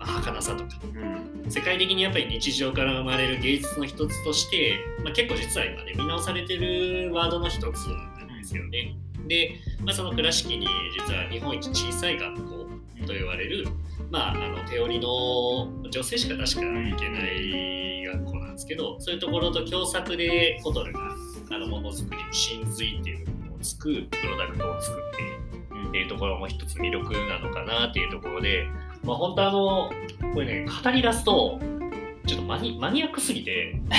[0.00, 0.70] 儚さとか、
[1.44, 8.96] うん、世界的にやっぱり日常から生まれる芸術の一つとして、まあ、結構実は今ね見直されてるワードの一つなんですよね。
[9.28, 10.66] で、まあ、その倉敷に
[10.98, 12.62] 実は日本一小さい学校
[13.06, 13.66] と言われる、
[14.10, 21.00] まあ、あの手織りの女性しか確か行けない学校なんですけどそういうところと共作でコトルが
[21.50, 28.66] あのものづくりの真髄っていうものを作るプロダクトを作ってっていうところも一つ魅力なのかなっていうところで
[29.04, 29.90] まあ、本当あの、
[30.32, 31.58] これね、語り出すと、
[32.26, 33.80] ちょっとマニマニアックすぎて、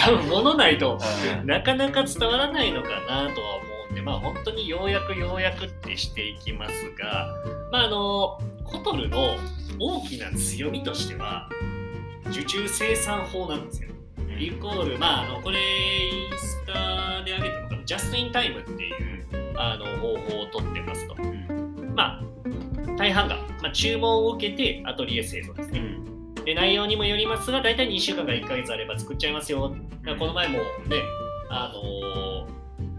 [0.00, 0.98] 多分物ないと
[1.44, 7.28] なかなか伝わらないのかなとは思うんで、まあ本当にようやくようやくってしていきますが、
[7.70, 9.36] まああの、コトルの
[9.78, 11.48] 大きな強みとしては、
[12.30, 13.90] 受注生産法なんですよ。
[14.38, 15.58] イコール、まああの、これ
[16.76, 21.16] タで上げたのかな、ジャストインタイムっていうあの方法をとってますと。
[21.94, 22.22] まあ
[22.96, 25.82] 大半が、まあ、注文を受けてアトリエ製造ですね。
[26.44, 29.74] で内容にもよりますが、大体2週間から1ヶ月あれば作っちゃいますよ。
[30.18, 30.64] この前もね、
[31.50, 32.46] あの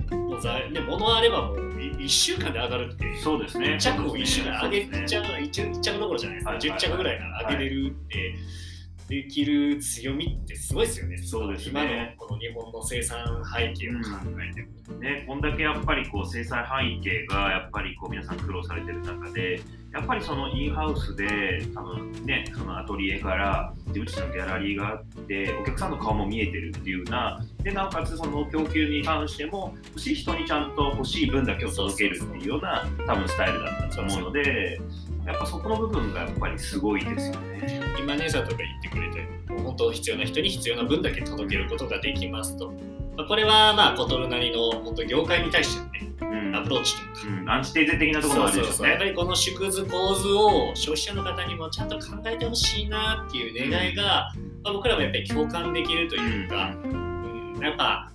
[0.10, 3.76] ー、もうざね、物あればもう1週間で上がるって、そうですね。
[3.76, 8.18] 1着を1週間上げちゃう、1, 1着どころじゃないですか、はいはいはい、10着ぐらいから上げれるって。
[8.18, 8.67] はい
[9.08, 11.18] できる強みってすごいですよね。
[11.18, 12.16] そうですね。
[12.18, 14.10] 今のこの日本の生産背景を考
[14.50, 19.62] えてうん、ね、こんだけやっぱりこう生産背景がやっぱりこう皆さん苦労されてる中で、
[19.94, 34.82] やっぱりそのインハウスで多分ね、そのアトリエからうちのギャラリーがあって、お客さんの顔も見えてるっていうような、でなおかつその供給に関しても欲しい人にちゃんと欲しい分だけを届けるっていうような多分スタイルだったと思うので。
[35.28, 37.82] やっぱそこの部分がやっぱりすごいですよね。
[38.00, 42.72] 今姉さんとか言ってくれて、もう本当必要な人に必要な分だけ届けることができますと。
[43.18, 48.72] まあ、これはまあ、コトルなりの本当業界に対してね、うん、アプローチというか、うん、アンチテーゼ的なところもあるでしょうね。
[48.72, 58.12] そうそうやっぱりこの縮図構図を消費者の方にもちゃんと考えてほしいなっていう願いが、うん、まあ、僕らもやっぱり共感できるというか、うん、やっぱ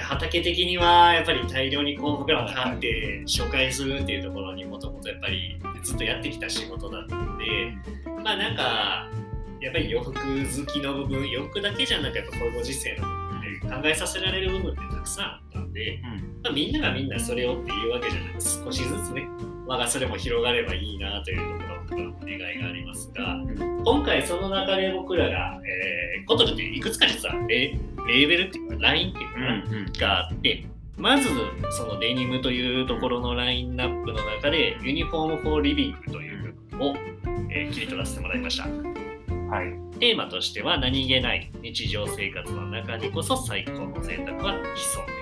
[0.00, 7.44] 畑的にはやっぱり大量にこう僕らも買って紹介するっていうところにもともとやっぱりずっとやってきた仕事だったので
[8.22, 9.08] まあなんか
[9.60, 13.02] やっぱり洋服好きの部分洋服だけじゃなくやっぱこういうご時世の
[13.68, 16.00] 考えさせられる部分ってたくさんあったんで、
[16.42, 19.28] まあ、みんながみんなそれをっていうわけじゃなく少しずつね
[19.66, 23.36] 輪がそれも広がればいいなというところ僕らの願いがありますが、
[23.84, 30.66] 今回その中で僕らが、えー、コトルっていくつか実はレレーベルっていうかラインっていうかな、うんうん、があって
[30.98, 31.28] まず
[31.70, 36.96] そのデニムというところのラインナップの中で Uniform for Living という部分を、
[37.50, 38.64] えー、切り取らせてもらいました。
[38.64, 45.16] はい、テーマとしては何気ない日常生活の中にこそ最高の贅沢は潜んでい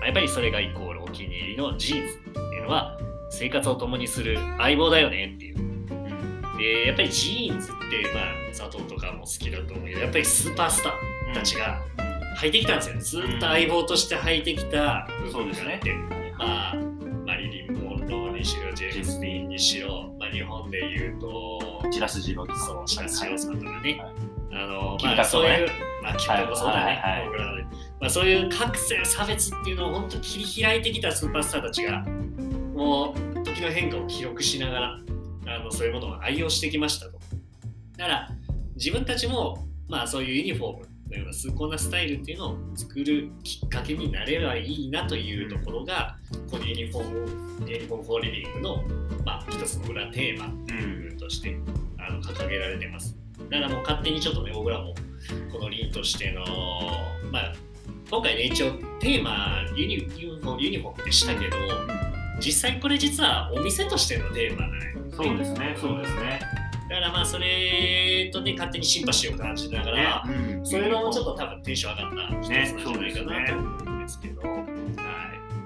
[0.00, 0.06] る。
[0.06, 2.98] やっぱりそれがイコールお気に入りのジーンズっていうのは
[3.30, 5.56] 生活を共にする相棒だよねっていう。
[6.58, 11.80] でやっぱりジーンズって、まあ、佐藤とかも好きだと思うけどやっぱりスーパースターたちが
[12.36, 15.94] 履いてきたんですよ、ずっと相棒として履いてきた部分があって、
[16.38, 16.76] まあ、
[17.26, 24.00] マリリン・モンローにしろジェームス・ディーンにしろ、まあ、日本でいうとチラス・ジロさんとかね、
[24.50, 25.68] はい、あのまあ、そういう、
[26.02, 27.62] まあ、キムタクそうだね、僕らで
[28.00, 32.04] まあ、そういう格差や差別っていうのを本当切り開いてきたスーパースターたちが
[32.74, 35.00] もう時の変化を記録しながら
[35.46, 37.12] あのそういうものを愛用してきましたと。
[37.96, 38.28] だから
[38.74, 46.16] 自分たちもまあそういうユニフォームのような崇高なスタイルっていうのを作るきっかけになればいいなというところが、
[46.50, 48.84] このユニフォームユニフォームフォーリビングの、
[49.24, 51.56] まあ、一つの裏テーマうんとして
[51.98, 53.16] あの掲げられてます。
[53.50, 54.94] だからもう勝手にちょっとね僕らも
[55.52, 56.44] このリンとしての
[57.30, 57.54] まあ
[58.10, 61.56] 今回ね一応テーマユニユニフォームユニフォームでしたけど
[62.40, 66.40] 実際これ実はお店としてのテーマなんよそうですねそうですね
[66.88, 70.34] だからまあそれとね勝手にシンパシーを感じながら、ね。
[70.56, 74.56] うんそれもちょっと多分テンション上がった一なんじゃないかなと思うんですけど、は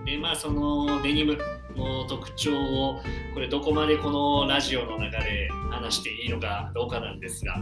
[0.04, 1.38] い、でまあそのデニム
[1.76, 3.00] の特徴を
[3.34, 7.56] これどこまでこのラジオの中で話していいのかどうかなんですが、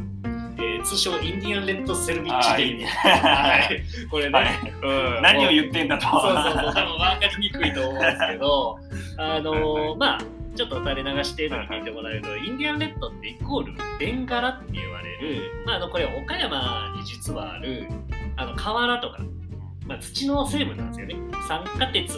[0.59, 2.87] えー通称インディアンレッドセルビッチデニム。
[2.87, 5.17] はい、これね、はい。
[5.17, 5.23] うん。
[5.23, 6.05] 何を言ってんだと。
[6.05, 8.79] そうそうそう、多分分かりにくいと思うんですけど、
[9.17, 10.21] あのーまあ、
[10.55, 17.89] ちょっと垂れ流してのに聞いてもらえると、インディアンレッドってイコールベンガラって言われる、まあ、あのこれ岡山に実はある
[18.37, 19.19] あの瓦とか、
[19.87, 21.17] まあ、土の成分なんですよね。
[21.49, 22.15] 酸化鉄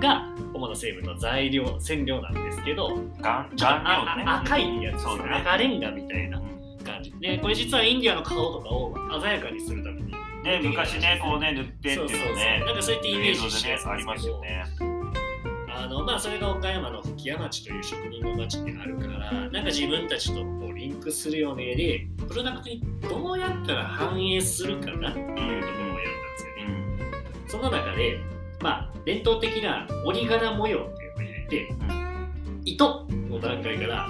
[0.00, 2.96] が主な成分の材料、染料なんですけど、
[4.16, 4.24] ね。
[4.26, 5.30] 赤いやつね。
[5.42, 6.40] 赤レンガみたいな
[6.84, 7.12] 感じ。
[7.20, 10.12] で、これ実はインディアの顔とかを鮮やかにするために。
[10.44, 12.36] ね昔ねこうね塗ってっていうのそうそうそう。
[12.36, 14.64] ねなんかそうやってイメージし映やすいん像でねありますよね
[15.80, 26.72] あのまあそれが岡山の吹屋町という職人の町であるからなんか自分たちとこうリンクするよねでプロダクトにどうやったら反映するかなっていうところをやったんですよね、
[27.46, 28.18] その中で
[28.60, 31.74] まあ伝統的な折り柄模様っていうのを入れて
[32.64, 34.08] 糸の段階から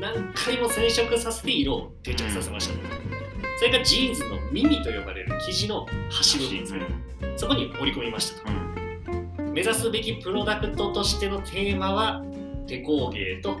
[0.00, 2.80] 何回も染色させて色を定着させましたと。
[3.58, 6.80] それがジーンズの耳と呼ばれる生地の端部分ですね。
[7.36, 8.69] そこに織り込みましたと
[9.52, 12.22] 目指すべきプロダクトとしてのテーマは
[12.66, 13.58] 手工芸と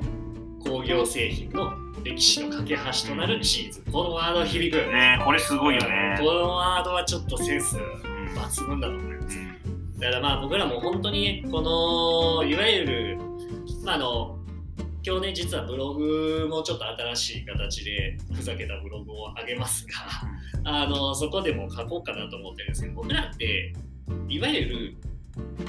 [0.64, 1.72] 工業製品の
[2.04, 3.82] 歴史の架け橋となるジーンズ。
[3.90, 6.16] このワード響くねこれすごいよね。
[6.20, 9.38] このワードはちょっとセンスうん抜群だと思います
[9.98, 13.18] だからまあ僕らも本当にねこのいわゆる
[13.84, 14.38] まああの
[15.02, 19.92] 今日ね実はブログもちょっと新しい形でふざけたブログを上げますが
[20.64, 23.72] あのそこでも書こうかなと思ってるんですけど僕らって
[24.28, 24.96] いわゆる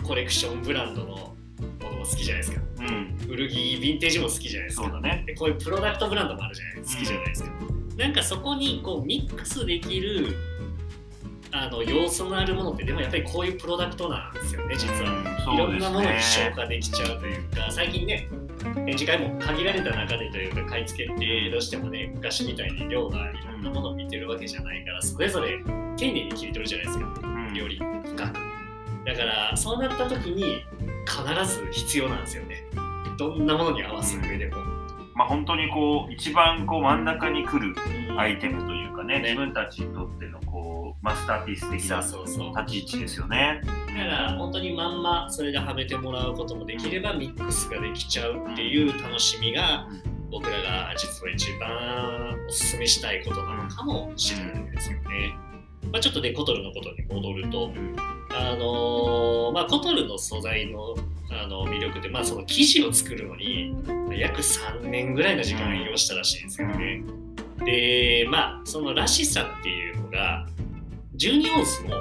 [0.04, 1.36] コレクションブランドのも
[1.82, 2.62] のも好きじゃないですか。
[2.80, 3.17] うん。
[3.28, 4.84] 古着ヴィンテージも好きじゃないですか。
[4.84, 5.24] そうだね。
[5.26, 7.52] でこういうプロダクトブランドもあるじゃない好きじゃないですか、
[7.97, 10.36] なんかそこにこうミックスできる
[11.52, 15.54] あの要素のあるものってでもやっぱりこういうプロダクトなんですよね実は、うん。
[15.54, 18.28] いろんなものに消化できちゃうというか最近ね
[18.86, 25.62] 展示会も限られた中でというか買い付けってどうしてもね昔みたいに量がいろんなものを見てるわけじゃないからそれぞれ
[25.97, 27.13] 丁寧に切り取るじゃないですか。
[27.24, 27.56] うん。
[27.56, 28.51] より深く
[29.06, 30.64] だからそうなった時に
[31.06, 32.66] 必ず必要なんですよね。
[33.18, 34.58] どんなものに合わせる上でも、
[35.16, 37.76] まあ本当にこう一番こう真ん中に来る
[38.10, 42.66] うんアイテムというかねね自分たちにとってのこうマスターピース的なそうそうそう。
[42.66, 43.62] 立ち位置ですよね。
[43.88, 49.88] だから本当にまんまそれではめてもらうこともできればミックスができちゃうっていう楽しみが
[50.32, 55.36] 僕らが実は一番おすすめしたいことなのかもしれないですよね。
[55.92, 57.74] まあ、ちょっとねコトルのことに戻ると、
[58.34, 60.96] あのーまあ、コトルの素材の
[61.30, 63.74] あの魅力って、まあ、その生地を作るのに
[64.12, 67.04] 約3年ぐらいの時間を要したらしいんですよね。
[67.63, 70.46] でまあそのらしさっていうのが
[71.15, 71.91] 12オンスの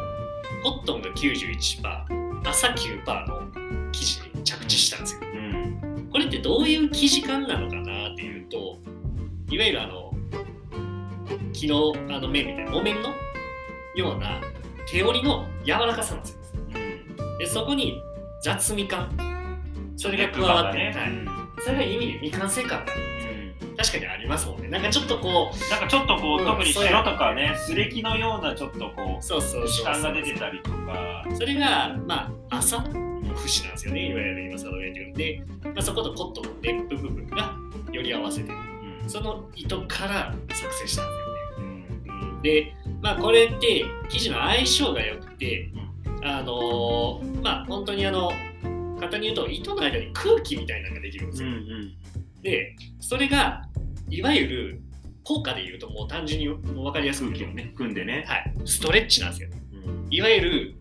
[0.62, 3.42] コットンが91%朝9%の
[3.92, 5.20] 生地に着地したんですよ。
[5.22, 8.78] うんこれってどういう生地感なのかなっていうと
[9.48, 10.12] いわゆるあの
[11.52, 13.10] 木のあの麺みたいな木綿の
[13.94, 14.40] ような
[14.86, 16.38] 手織りの柔らかさなんですよ。
[17.38, 18.02] でそこに
[18.42, 19.10] 雑味感。
[19.96, 22.84] それが加わって、ねはい、それが意味で未完成感。
[22.84, 22.92] が
[23.76, 24.68] 確かにありますもんね。
[24.68, 31.24] なんかちょっとこうなんかちょっとこう、うん特に白とかねすれきのようなちょっとこうそうそうそうが出てたりとか。
[31.34, 34.10] それがまあ朝の節なんですよね。
[34.10, 37.54] いわゆる今サドウェイっていうので、まあ、そことコットンのネップ部分が
[37.92, 38.58] より合わせてる。
[39.06, 41.29] その糸から作成したんですよ
[42.42, 45.70] で、まあ、これって生地の相性が良くて、
[46.22, 48.30] あのーまあ本当にあの
[48.98, 51.94] 簡単に言うと糸の間に空気みたいなのができるんですよ、うんうん。
[52.42, 53.62] でそれが
[54.08, 54.80] いわゆる
[55.24, 58.24] 効果で言うともう単純にもう分かりやすくね、組んでね。
[58.26, 59.48] はい、ストレッチなんですよ。
[59.72, 60.06] うん。
[60.10, 60.74] いわゆる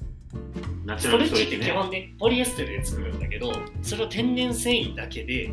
[0.98, 1.72] ストレッチって基ね。
[1.72, 3.52] 本ねポリエステルで作るんだけど
[3.82, 5.46] それを天然繊維だけで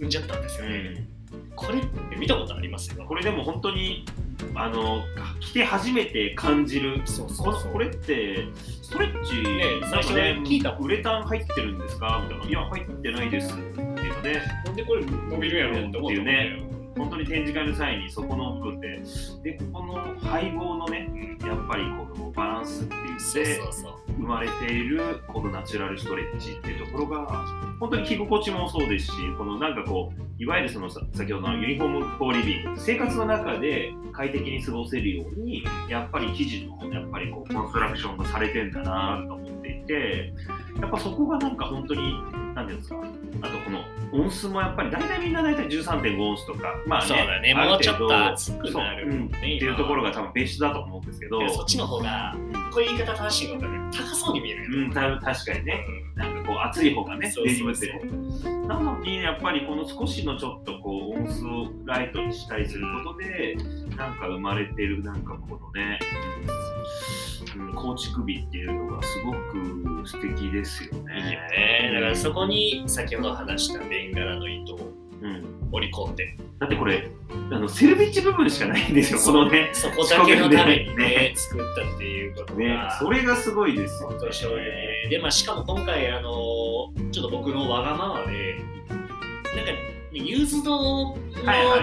[0.00, 1.52] うんじゃったんですよね、うん。
[1.54, 3.04] これって見たことありますよ。
[3.04, 4.04] これでも本当に
[4.54, 5.02] あの
[5.40, 7.02] 着て初めて感じる。
[7.04, 8.46] そうこのこれって
[8.82, 12.26] ストレッチ、ねなんか最初聞いたウレタン入ってるんですか？
[12.28, 12.48] みたいな。
[12.48, 14.42] いや、入ってないですってなっよね。
[14.64, 19.00] なんでこれ伸びるやろって思うね本当に展示会の際にそこの部分で、
[19.42, 21.08] で、ここの配合のね、
[21.46, 24.10] やっぱりこのバランスって言そうって、そうそう。
[24.20, 27.26] 生まれているこのナチュラルストレッチっていうところが
[27.80, 40.34] 本当に着心地もそうですしこのなんかこういわゆるそのさ先ほどの Uniform for Living 生活の中で快適に過ごせるようにやっぱり生地のやっぱりこうコンストラクションがされてんだなと思っていて
[40.80, 42.14] やっぱそこがなんか本当に
[42.54, 42.96] 何ていうんですか
[43.42, 43.78] あとこの
[44.12, 47.54] オンス数もやっぱり大体みんな大体13.5オンスとかまあねそうだね。
[47.54, 49.04] もうちょっと厚くなる。
[49.04, 51.48] そううんねっていうところが多分ベースだと思うんですけど。
[51.48, 52.34] そっちの方が、
[52.72, 54.76] こういう言い方正しいのかね、高そうに見えるよね。
[54.86, 55.84] うん、た確かにね。
[56.16, 57.88] なんかこう熱い方がね、そうデそうそう。
[57.88, 58.68] ニムって。
[58.68, 63.56] なのに、やっぱりこの少しのちょっとこう音数をライトにしたりすることで、
[63.96, 65.98] なんか生まれてる、なんかこのね、
[66.42, 67.29] うん、
[67.74, 71.38] 構築美っていうのがすごく素敵ですよいいよね。
[71.82, 71.90] ね。
[71.94, 77.10] だからそこに先ほど話したベンガラの糸をうん、織り込んで、だってこれ、
[77.50, 79.70] あのセルビッチ部分しかないんですよ、このね。
[79.74, 88.56] そこだけのためにねね、作ったっていうことねが、、それがすごいですよ本当に衝撃で、でまあ、しかも今回、あのちょっと僕のわがままで、
[89.54, 89.72] なんか、
[90.12, 91.18] ユーズドの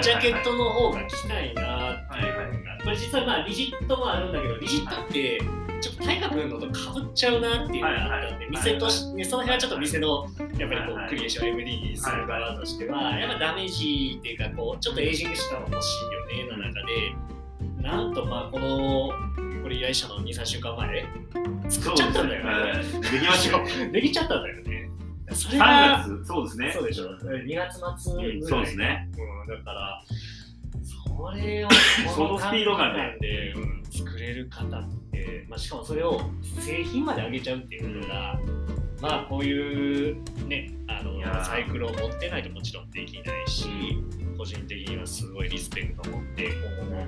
[0.01, 5.39] ジャケットの方が着たいなはいはいが、これ実はまあリジッドもあるんだけど、リジッドって、
[5.79, 10.27] ちょっと体格のとかぶっちゃうなっていうのがあったんで、店として、その辺はちょっと店の
[10.57, 17.15] やっぱりこうクリエーション MD にする側としては、やっぱダメージっていうか、こうちょっとエイジングしたの欲しいよねの中で、
[17.81, 19.09] なんとまあこの、
[19.63, 21.05] これ依頼者の2、3週間前、
[21.69, 22.83] 作っちゃったんだよね。
[23.11, 23.91] できましたよ。
[23.91, 24.89] できちゃったんだよね。
[25.33, 26.71] それが、3月、そうですね。
[26.73, 29.09] そうでしょ、2月末ぐらい、うんそうですね。
[29.17, 30.03] うん、だから、
[31.17, 31.69] それを
[32.15, 38.39] そのスピード感でで、うん、作れる方って、まあ、しかもそれを製品まで上げちゃうっていうのが、
[39.01, 43.67] まあこういうね、あのサイクルを持ってないともちろんできないし、
[44.37, 47.07] 個人的にはすごいリスペクトを持って、今後も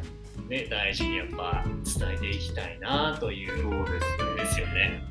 [0.49, 4.43] ね、大事にやっぱ伝えていきたいなというそうですね。
[4.43, 5.03] ですよね。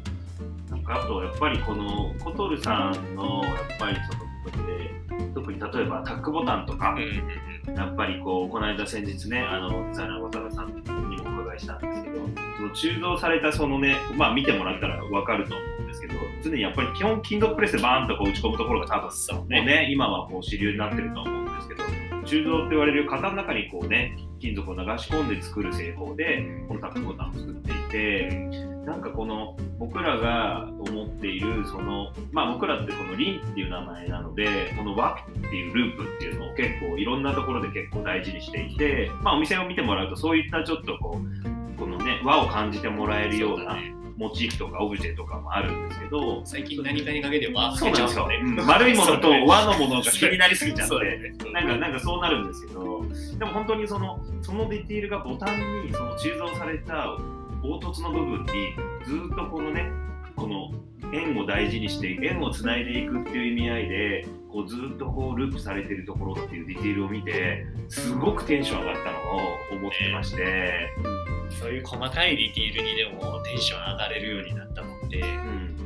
[0.70, 10.74] なんかあとやっぱりこのコトルさんのやっぱりその部分で特に例えばタックボタンとかうん、うんやっぱりこうこの間先日ねあのデザイナー渡辺さん
[11.10, 12.16] にもお伺いしたんですけど
[12.56, 21.82] その鋳造されたそのねまあ見てもらったら分かると思うんですけど常にやっぱり基本金属プレスでバーンとこう打ち込むところが多分そうもうね今はこう主流になってると思うんですけど
[22.24, 28.47] 鋳造って言われる型の中にこうね金属を流し込んで作る製法でこのタックボタンを作っていて
[28.88, 48.40] なんかこの僕らが思っているそのまあ僕らってこのリンっていう名前なのでこの輪っていうループっていうのを結構いろんなところで結構大事にしていてまあお店を見てもらうとそういったちょっとこうこのね輪を感じてもらえるようなね、モチーフとかオブジェとかもあるんですけど最近何かにかけてはそうなんですよ、ね。
[48.42, 51.48] うん丸いものと 和のものが気になりすぎちゃって。
[51.52, 53.04] なんか、なんかそうなるんですけど、
[53.38, 57.16] でも本当にその、そのディティールがボタンに、その鋳造された
[57.62, 58.46] 凹凸の部分に、
[59.06, 59.90] ずっとこのね、
[60.36, 60.70] この
[61.12, 69.40] 円を大事にして、円をつないでいくっていう意味合いで、こうずっとこうループされてるところっていうディティールを見て、すごくテンション上がったのを
[69.78, 70.88] 思ってまして、
[71.60, 75.08] そういう細かいディティールにでもテンション上がれるようになったもん。
[75.08, 75.22] で、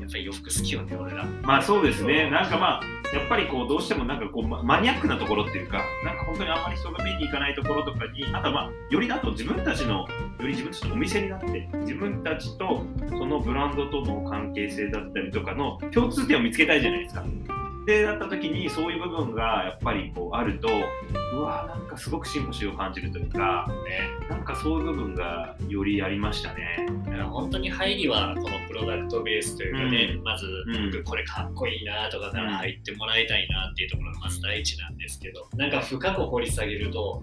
[0.02, 1.24] やっうん、ぱり洋服好きよね、俺ら。
[1.42, 10.06] まあそうですね、なんかまあ、やっぱりこうどうしてもなんかこうママニアックなところっていうか、なんか本当にあんまり人が見に行かないところとかに、あとはまあ、よりだと自分たちの、よ
[10.40, 17.24] り自分たちのお店になって、自分たちとそのブランドとの関係性だったりとかの共通点を見つけたいじゃないですか。
[17.86, 20.68] で、なった時にそういう部分がやっぱりこうあると、
[21.34, 26.86] うわーなんかすごくシンパシーを感じるというか、ね、なんかそういう部分がよりありましたね。
[27.30, 37.22] 本当に入りはこのプロダクトベースというかね、まずうこれかっこいいなとかから入ってもらいたいなっていうところがまず第一なんですけど、なんか深く掘り下げると、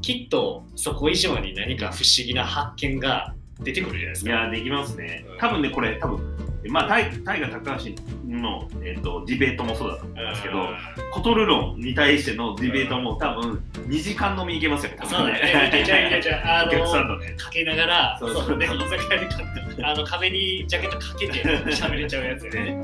[0.00, 4.30] きっとそこ以上に何か不思議な発見が出てくるじゃないですか。
[4.30, 5.38] いや、できますねうん。
[5.38, 6.29] 多分ね、これ、多分
[6.68, 7.90] まあ、タイタイガ高橋
[8.26, 10.68] の、えっとディベートもそうだと思うんですけど、
[11.12, 14.98] コトル論に対してのディベートも多分2時間飲みいけますよね。
[15.04, 15.68] そうだね。
[15.68, 16.42] いけちゃういけちゃう。
[16.44, 17.34] あお客さんの、とね。
[17.36, 22.82] かけながら、そうそうね、居酒屋で買ったあの壁にジャケットかけて喋れちゃうやつよね。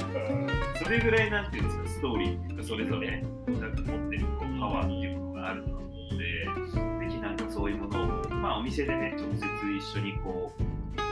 [0.82, 9.44] それぐらいなんていうんですか、ストーリーっていうか、それぞれ持ってるこうパワーっていうものがあると思うので、ぜひなんかそういうものを、まあお店でね、直接
[9.76, 10.62] 一緒にこう、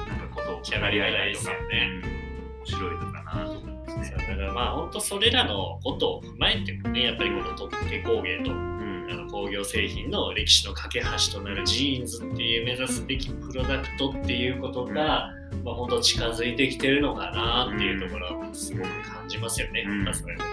[0.08, 2.23] なんかことを喋り合いたいですよね
[2.64, 4.16] 白いのかなと思いますね。
[4.16, 15.30] だからまあ本当それらのことを踏まえてもね、やっぱりこの特定工芸とうんあの工業製品の歴史の架け橋となるジーンズっていう目指すべきプロダクトっていうことが、
[15.64, 20.48] まあ本当近づいてきてるのかなっていうところはすごく感じますよね、うんまあそれでは。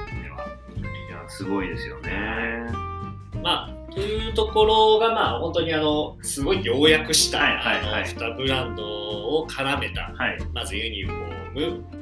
[0.75, 2.91] いやすごいですよね。
[3.43, 10.37] まあ、というところが、まあ、本当にあの、すごい要約した、はいはいはいあの、2ブランドを絡めた、はい。
[10.53, 11.40] まずユニフォーム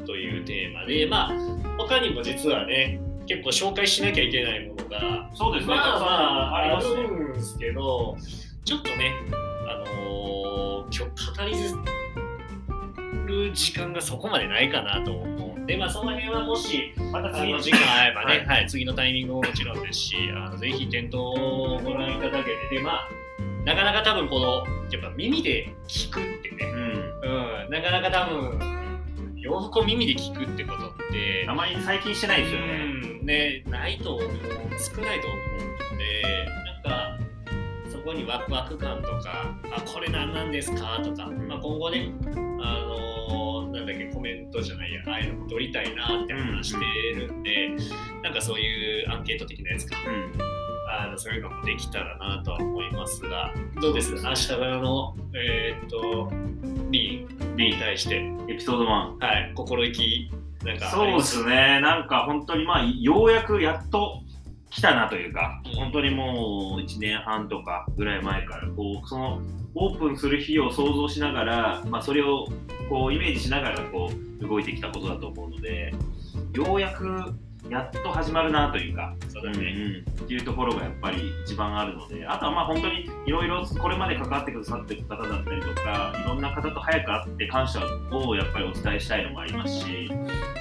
[0.06, 1.32] というテーマで、まあ、
[1.78, 5.76] 他にも実はね、結構紹介しなきゃいけないものが、そうですね。
[5.76, 7.04] まあまあ、あありますね。
[7.04, 8.18] るんですけど、
[8.66, 9.14] ちょっとね、
[9.68, 10.30] あのー
[10.92, 11.54] 今日語り
[13.28, 23.10] る時間がそこまでないかなと思うんで、まあ、その辺はもし、またあ次のの時間合えばね、ははい次のタイミングももちろんですし、あのぜひ店頭をご覧いただけて、で、まあ、
[23.66, 27.66] なかなか多分この、やっぱ耳で聞くってね、うん。
[27.66, 28.79] うん、なかなか多分、
[29.42, 32.68] 洋服を耳で聞くってことって、あまり最近してないですよね。
[33.22, 34.30] うん、ね、ないと思う、
[34.78, 37.20] 少ないと思うので、なんか、
[37.90, 42.12] そこにワクワク感とか、あ、これ何なんですかとか、まあ、今後ね、
[42.62, 43.10] あのー
[43.72, 46.86] なんだっけ、コメントじゃないや、ああいうのも取りたいなって話して
[47.20, 47.70] るんで、
[48.24, 50.59] なんかそういうアンケート的なやつか、うん。
[50.90, 54.14] あのそういうのもできたらなとは思いますが、どうです？
[54.14, 56.32] 明日からの、えーっと、
[56.92, 58.88] リーンに対して、エピソード1。
[59.20, 60.32] はい、心意気、
[60.66, 61.80] なんかあそうですすね。
[61.82, 64.20] なんか本当にまあ、ようやくやっと
[64.70, 69.42] 来たなというか、うん本当にもう1年半とかぐらい前から、こう、その、
[69.76, 72.48] オープンする日を想像しながら、まあ、それを
[72.90, 74.12] こうイメージしながらこ
[74.42, 75.94] う動いてきたことだと思うので
[76.54, 77.34] ようやく
[77.70, 79.58] やっと始まるなというか、そうだね。
[79.58, 87.80] うんうんっていうところがやっぱり一番あるのであとはまあ本当にいろいろこれまで関わってくださってる方だったりとかいろんな方と早く会って感謝
[88.12, 90.12] をやっぱりお伝えしたいのもありますし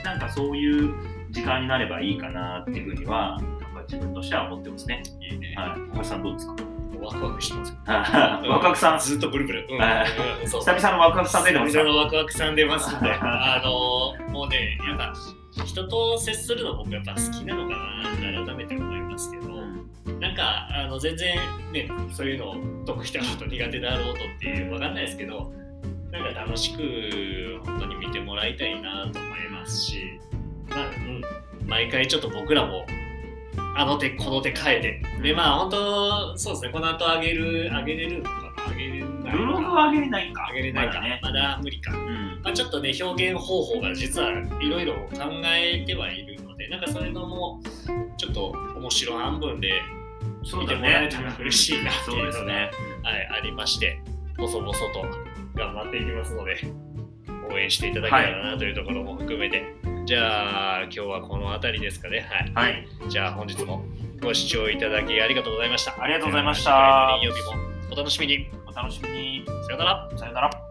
[0.04, 0.94] なんかそういう
[1.30, 5.02] 時間になればいいかなっていうふうにはやっぱり自分としては思ってますね。
[5.20, 5.54] いいね。
[5.58, 6.54] はい、小林さんどうですか？
[7.02, 7.76] ワクワクしてます。
[7.86, 8.98] ワクワクさん？
[8.98, 9.66] ずっとブルブル。
[9.68, 15.12] 久々のワクワクさん出てます久々のワクワクさん出ますんで、 あのもうね、やっぱ
[15.64, 19.48] 人と接するの僕やっぱ好きなのかなって改めて思いますけど、
[20.20, 21.36] なんかあの全然
[21.72, 25.52] ね、そういうの得意だろうと苦手だろうとっていうわかんないですけど、
[26.10, 30.20] なんか楽しく本当に見てもらいたいなと思いますし、
[30.68, 30.86] まあ、
[31.60, 32.86] うん、毎回ちょっと僕らも
[33.76, 40.48] あの手この手変えて、でまあ本当そうですね、この後上げる上げれるのかな、上げれるブログは上げれないか。
[40.52, 41.20] 上げれないか、まだね。
[41.22, 41.92] まだ無理か。
[41.92, 42.40] うん。
[42.42, 47.60] まあ、ちょっとね、表現方法が実はいろいろ考えてはいるので、なんかそういうのも
[48.16, 49.72] ちょっと面白半分で、
[50.44, 52.70] そうだ見てもらえねたら嬉しいなってそいううのがですね。
[53.02, 54.00] はい、ありまして、
[54.36, 54.78] 細々と
[55.54, 56.56] 頑張っていきますので、
[57.50, 59.74] 応援していただけたらなというところも含めて、
[60.04, 62.26] じゃあ今日はこの辺りですかね。
[62.54, 62.72] はい。
[62.72, 62.86] はい。
[63.08, 63.84] じゃあ本日も
[64.22, 66.02] ご視聴いただきありがとうございました。
[66.02, 67.52] ありがとうございました金曜日も
[67.92, 68.48] お楽しみに。
[68.78, 69.44] 楽しみに。
[69.66, 70.08] さよなら。
[70.16, 70.67] さよなら。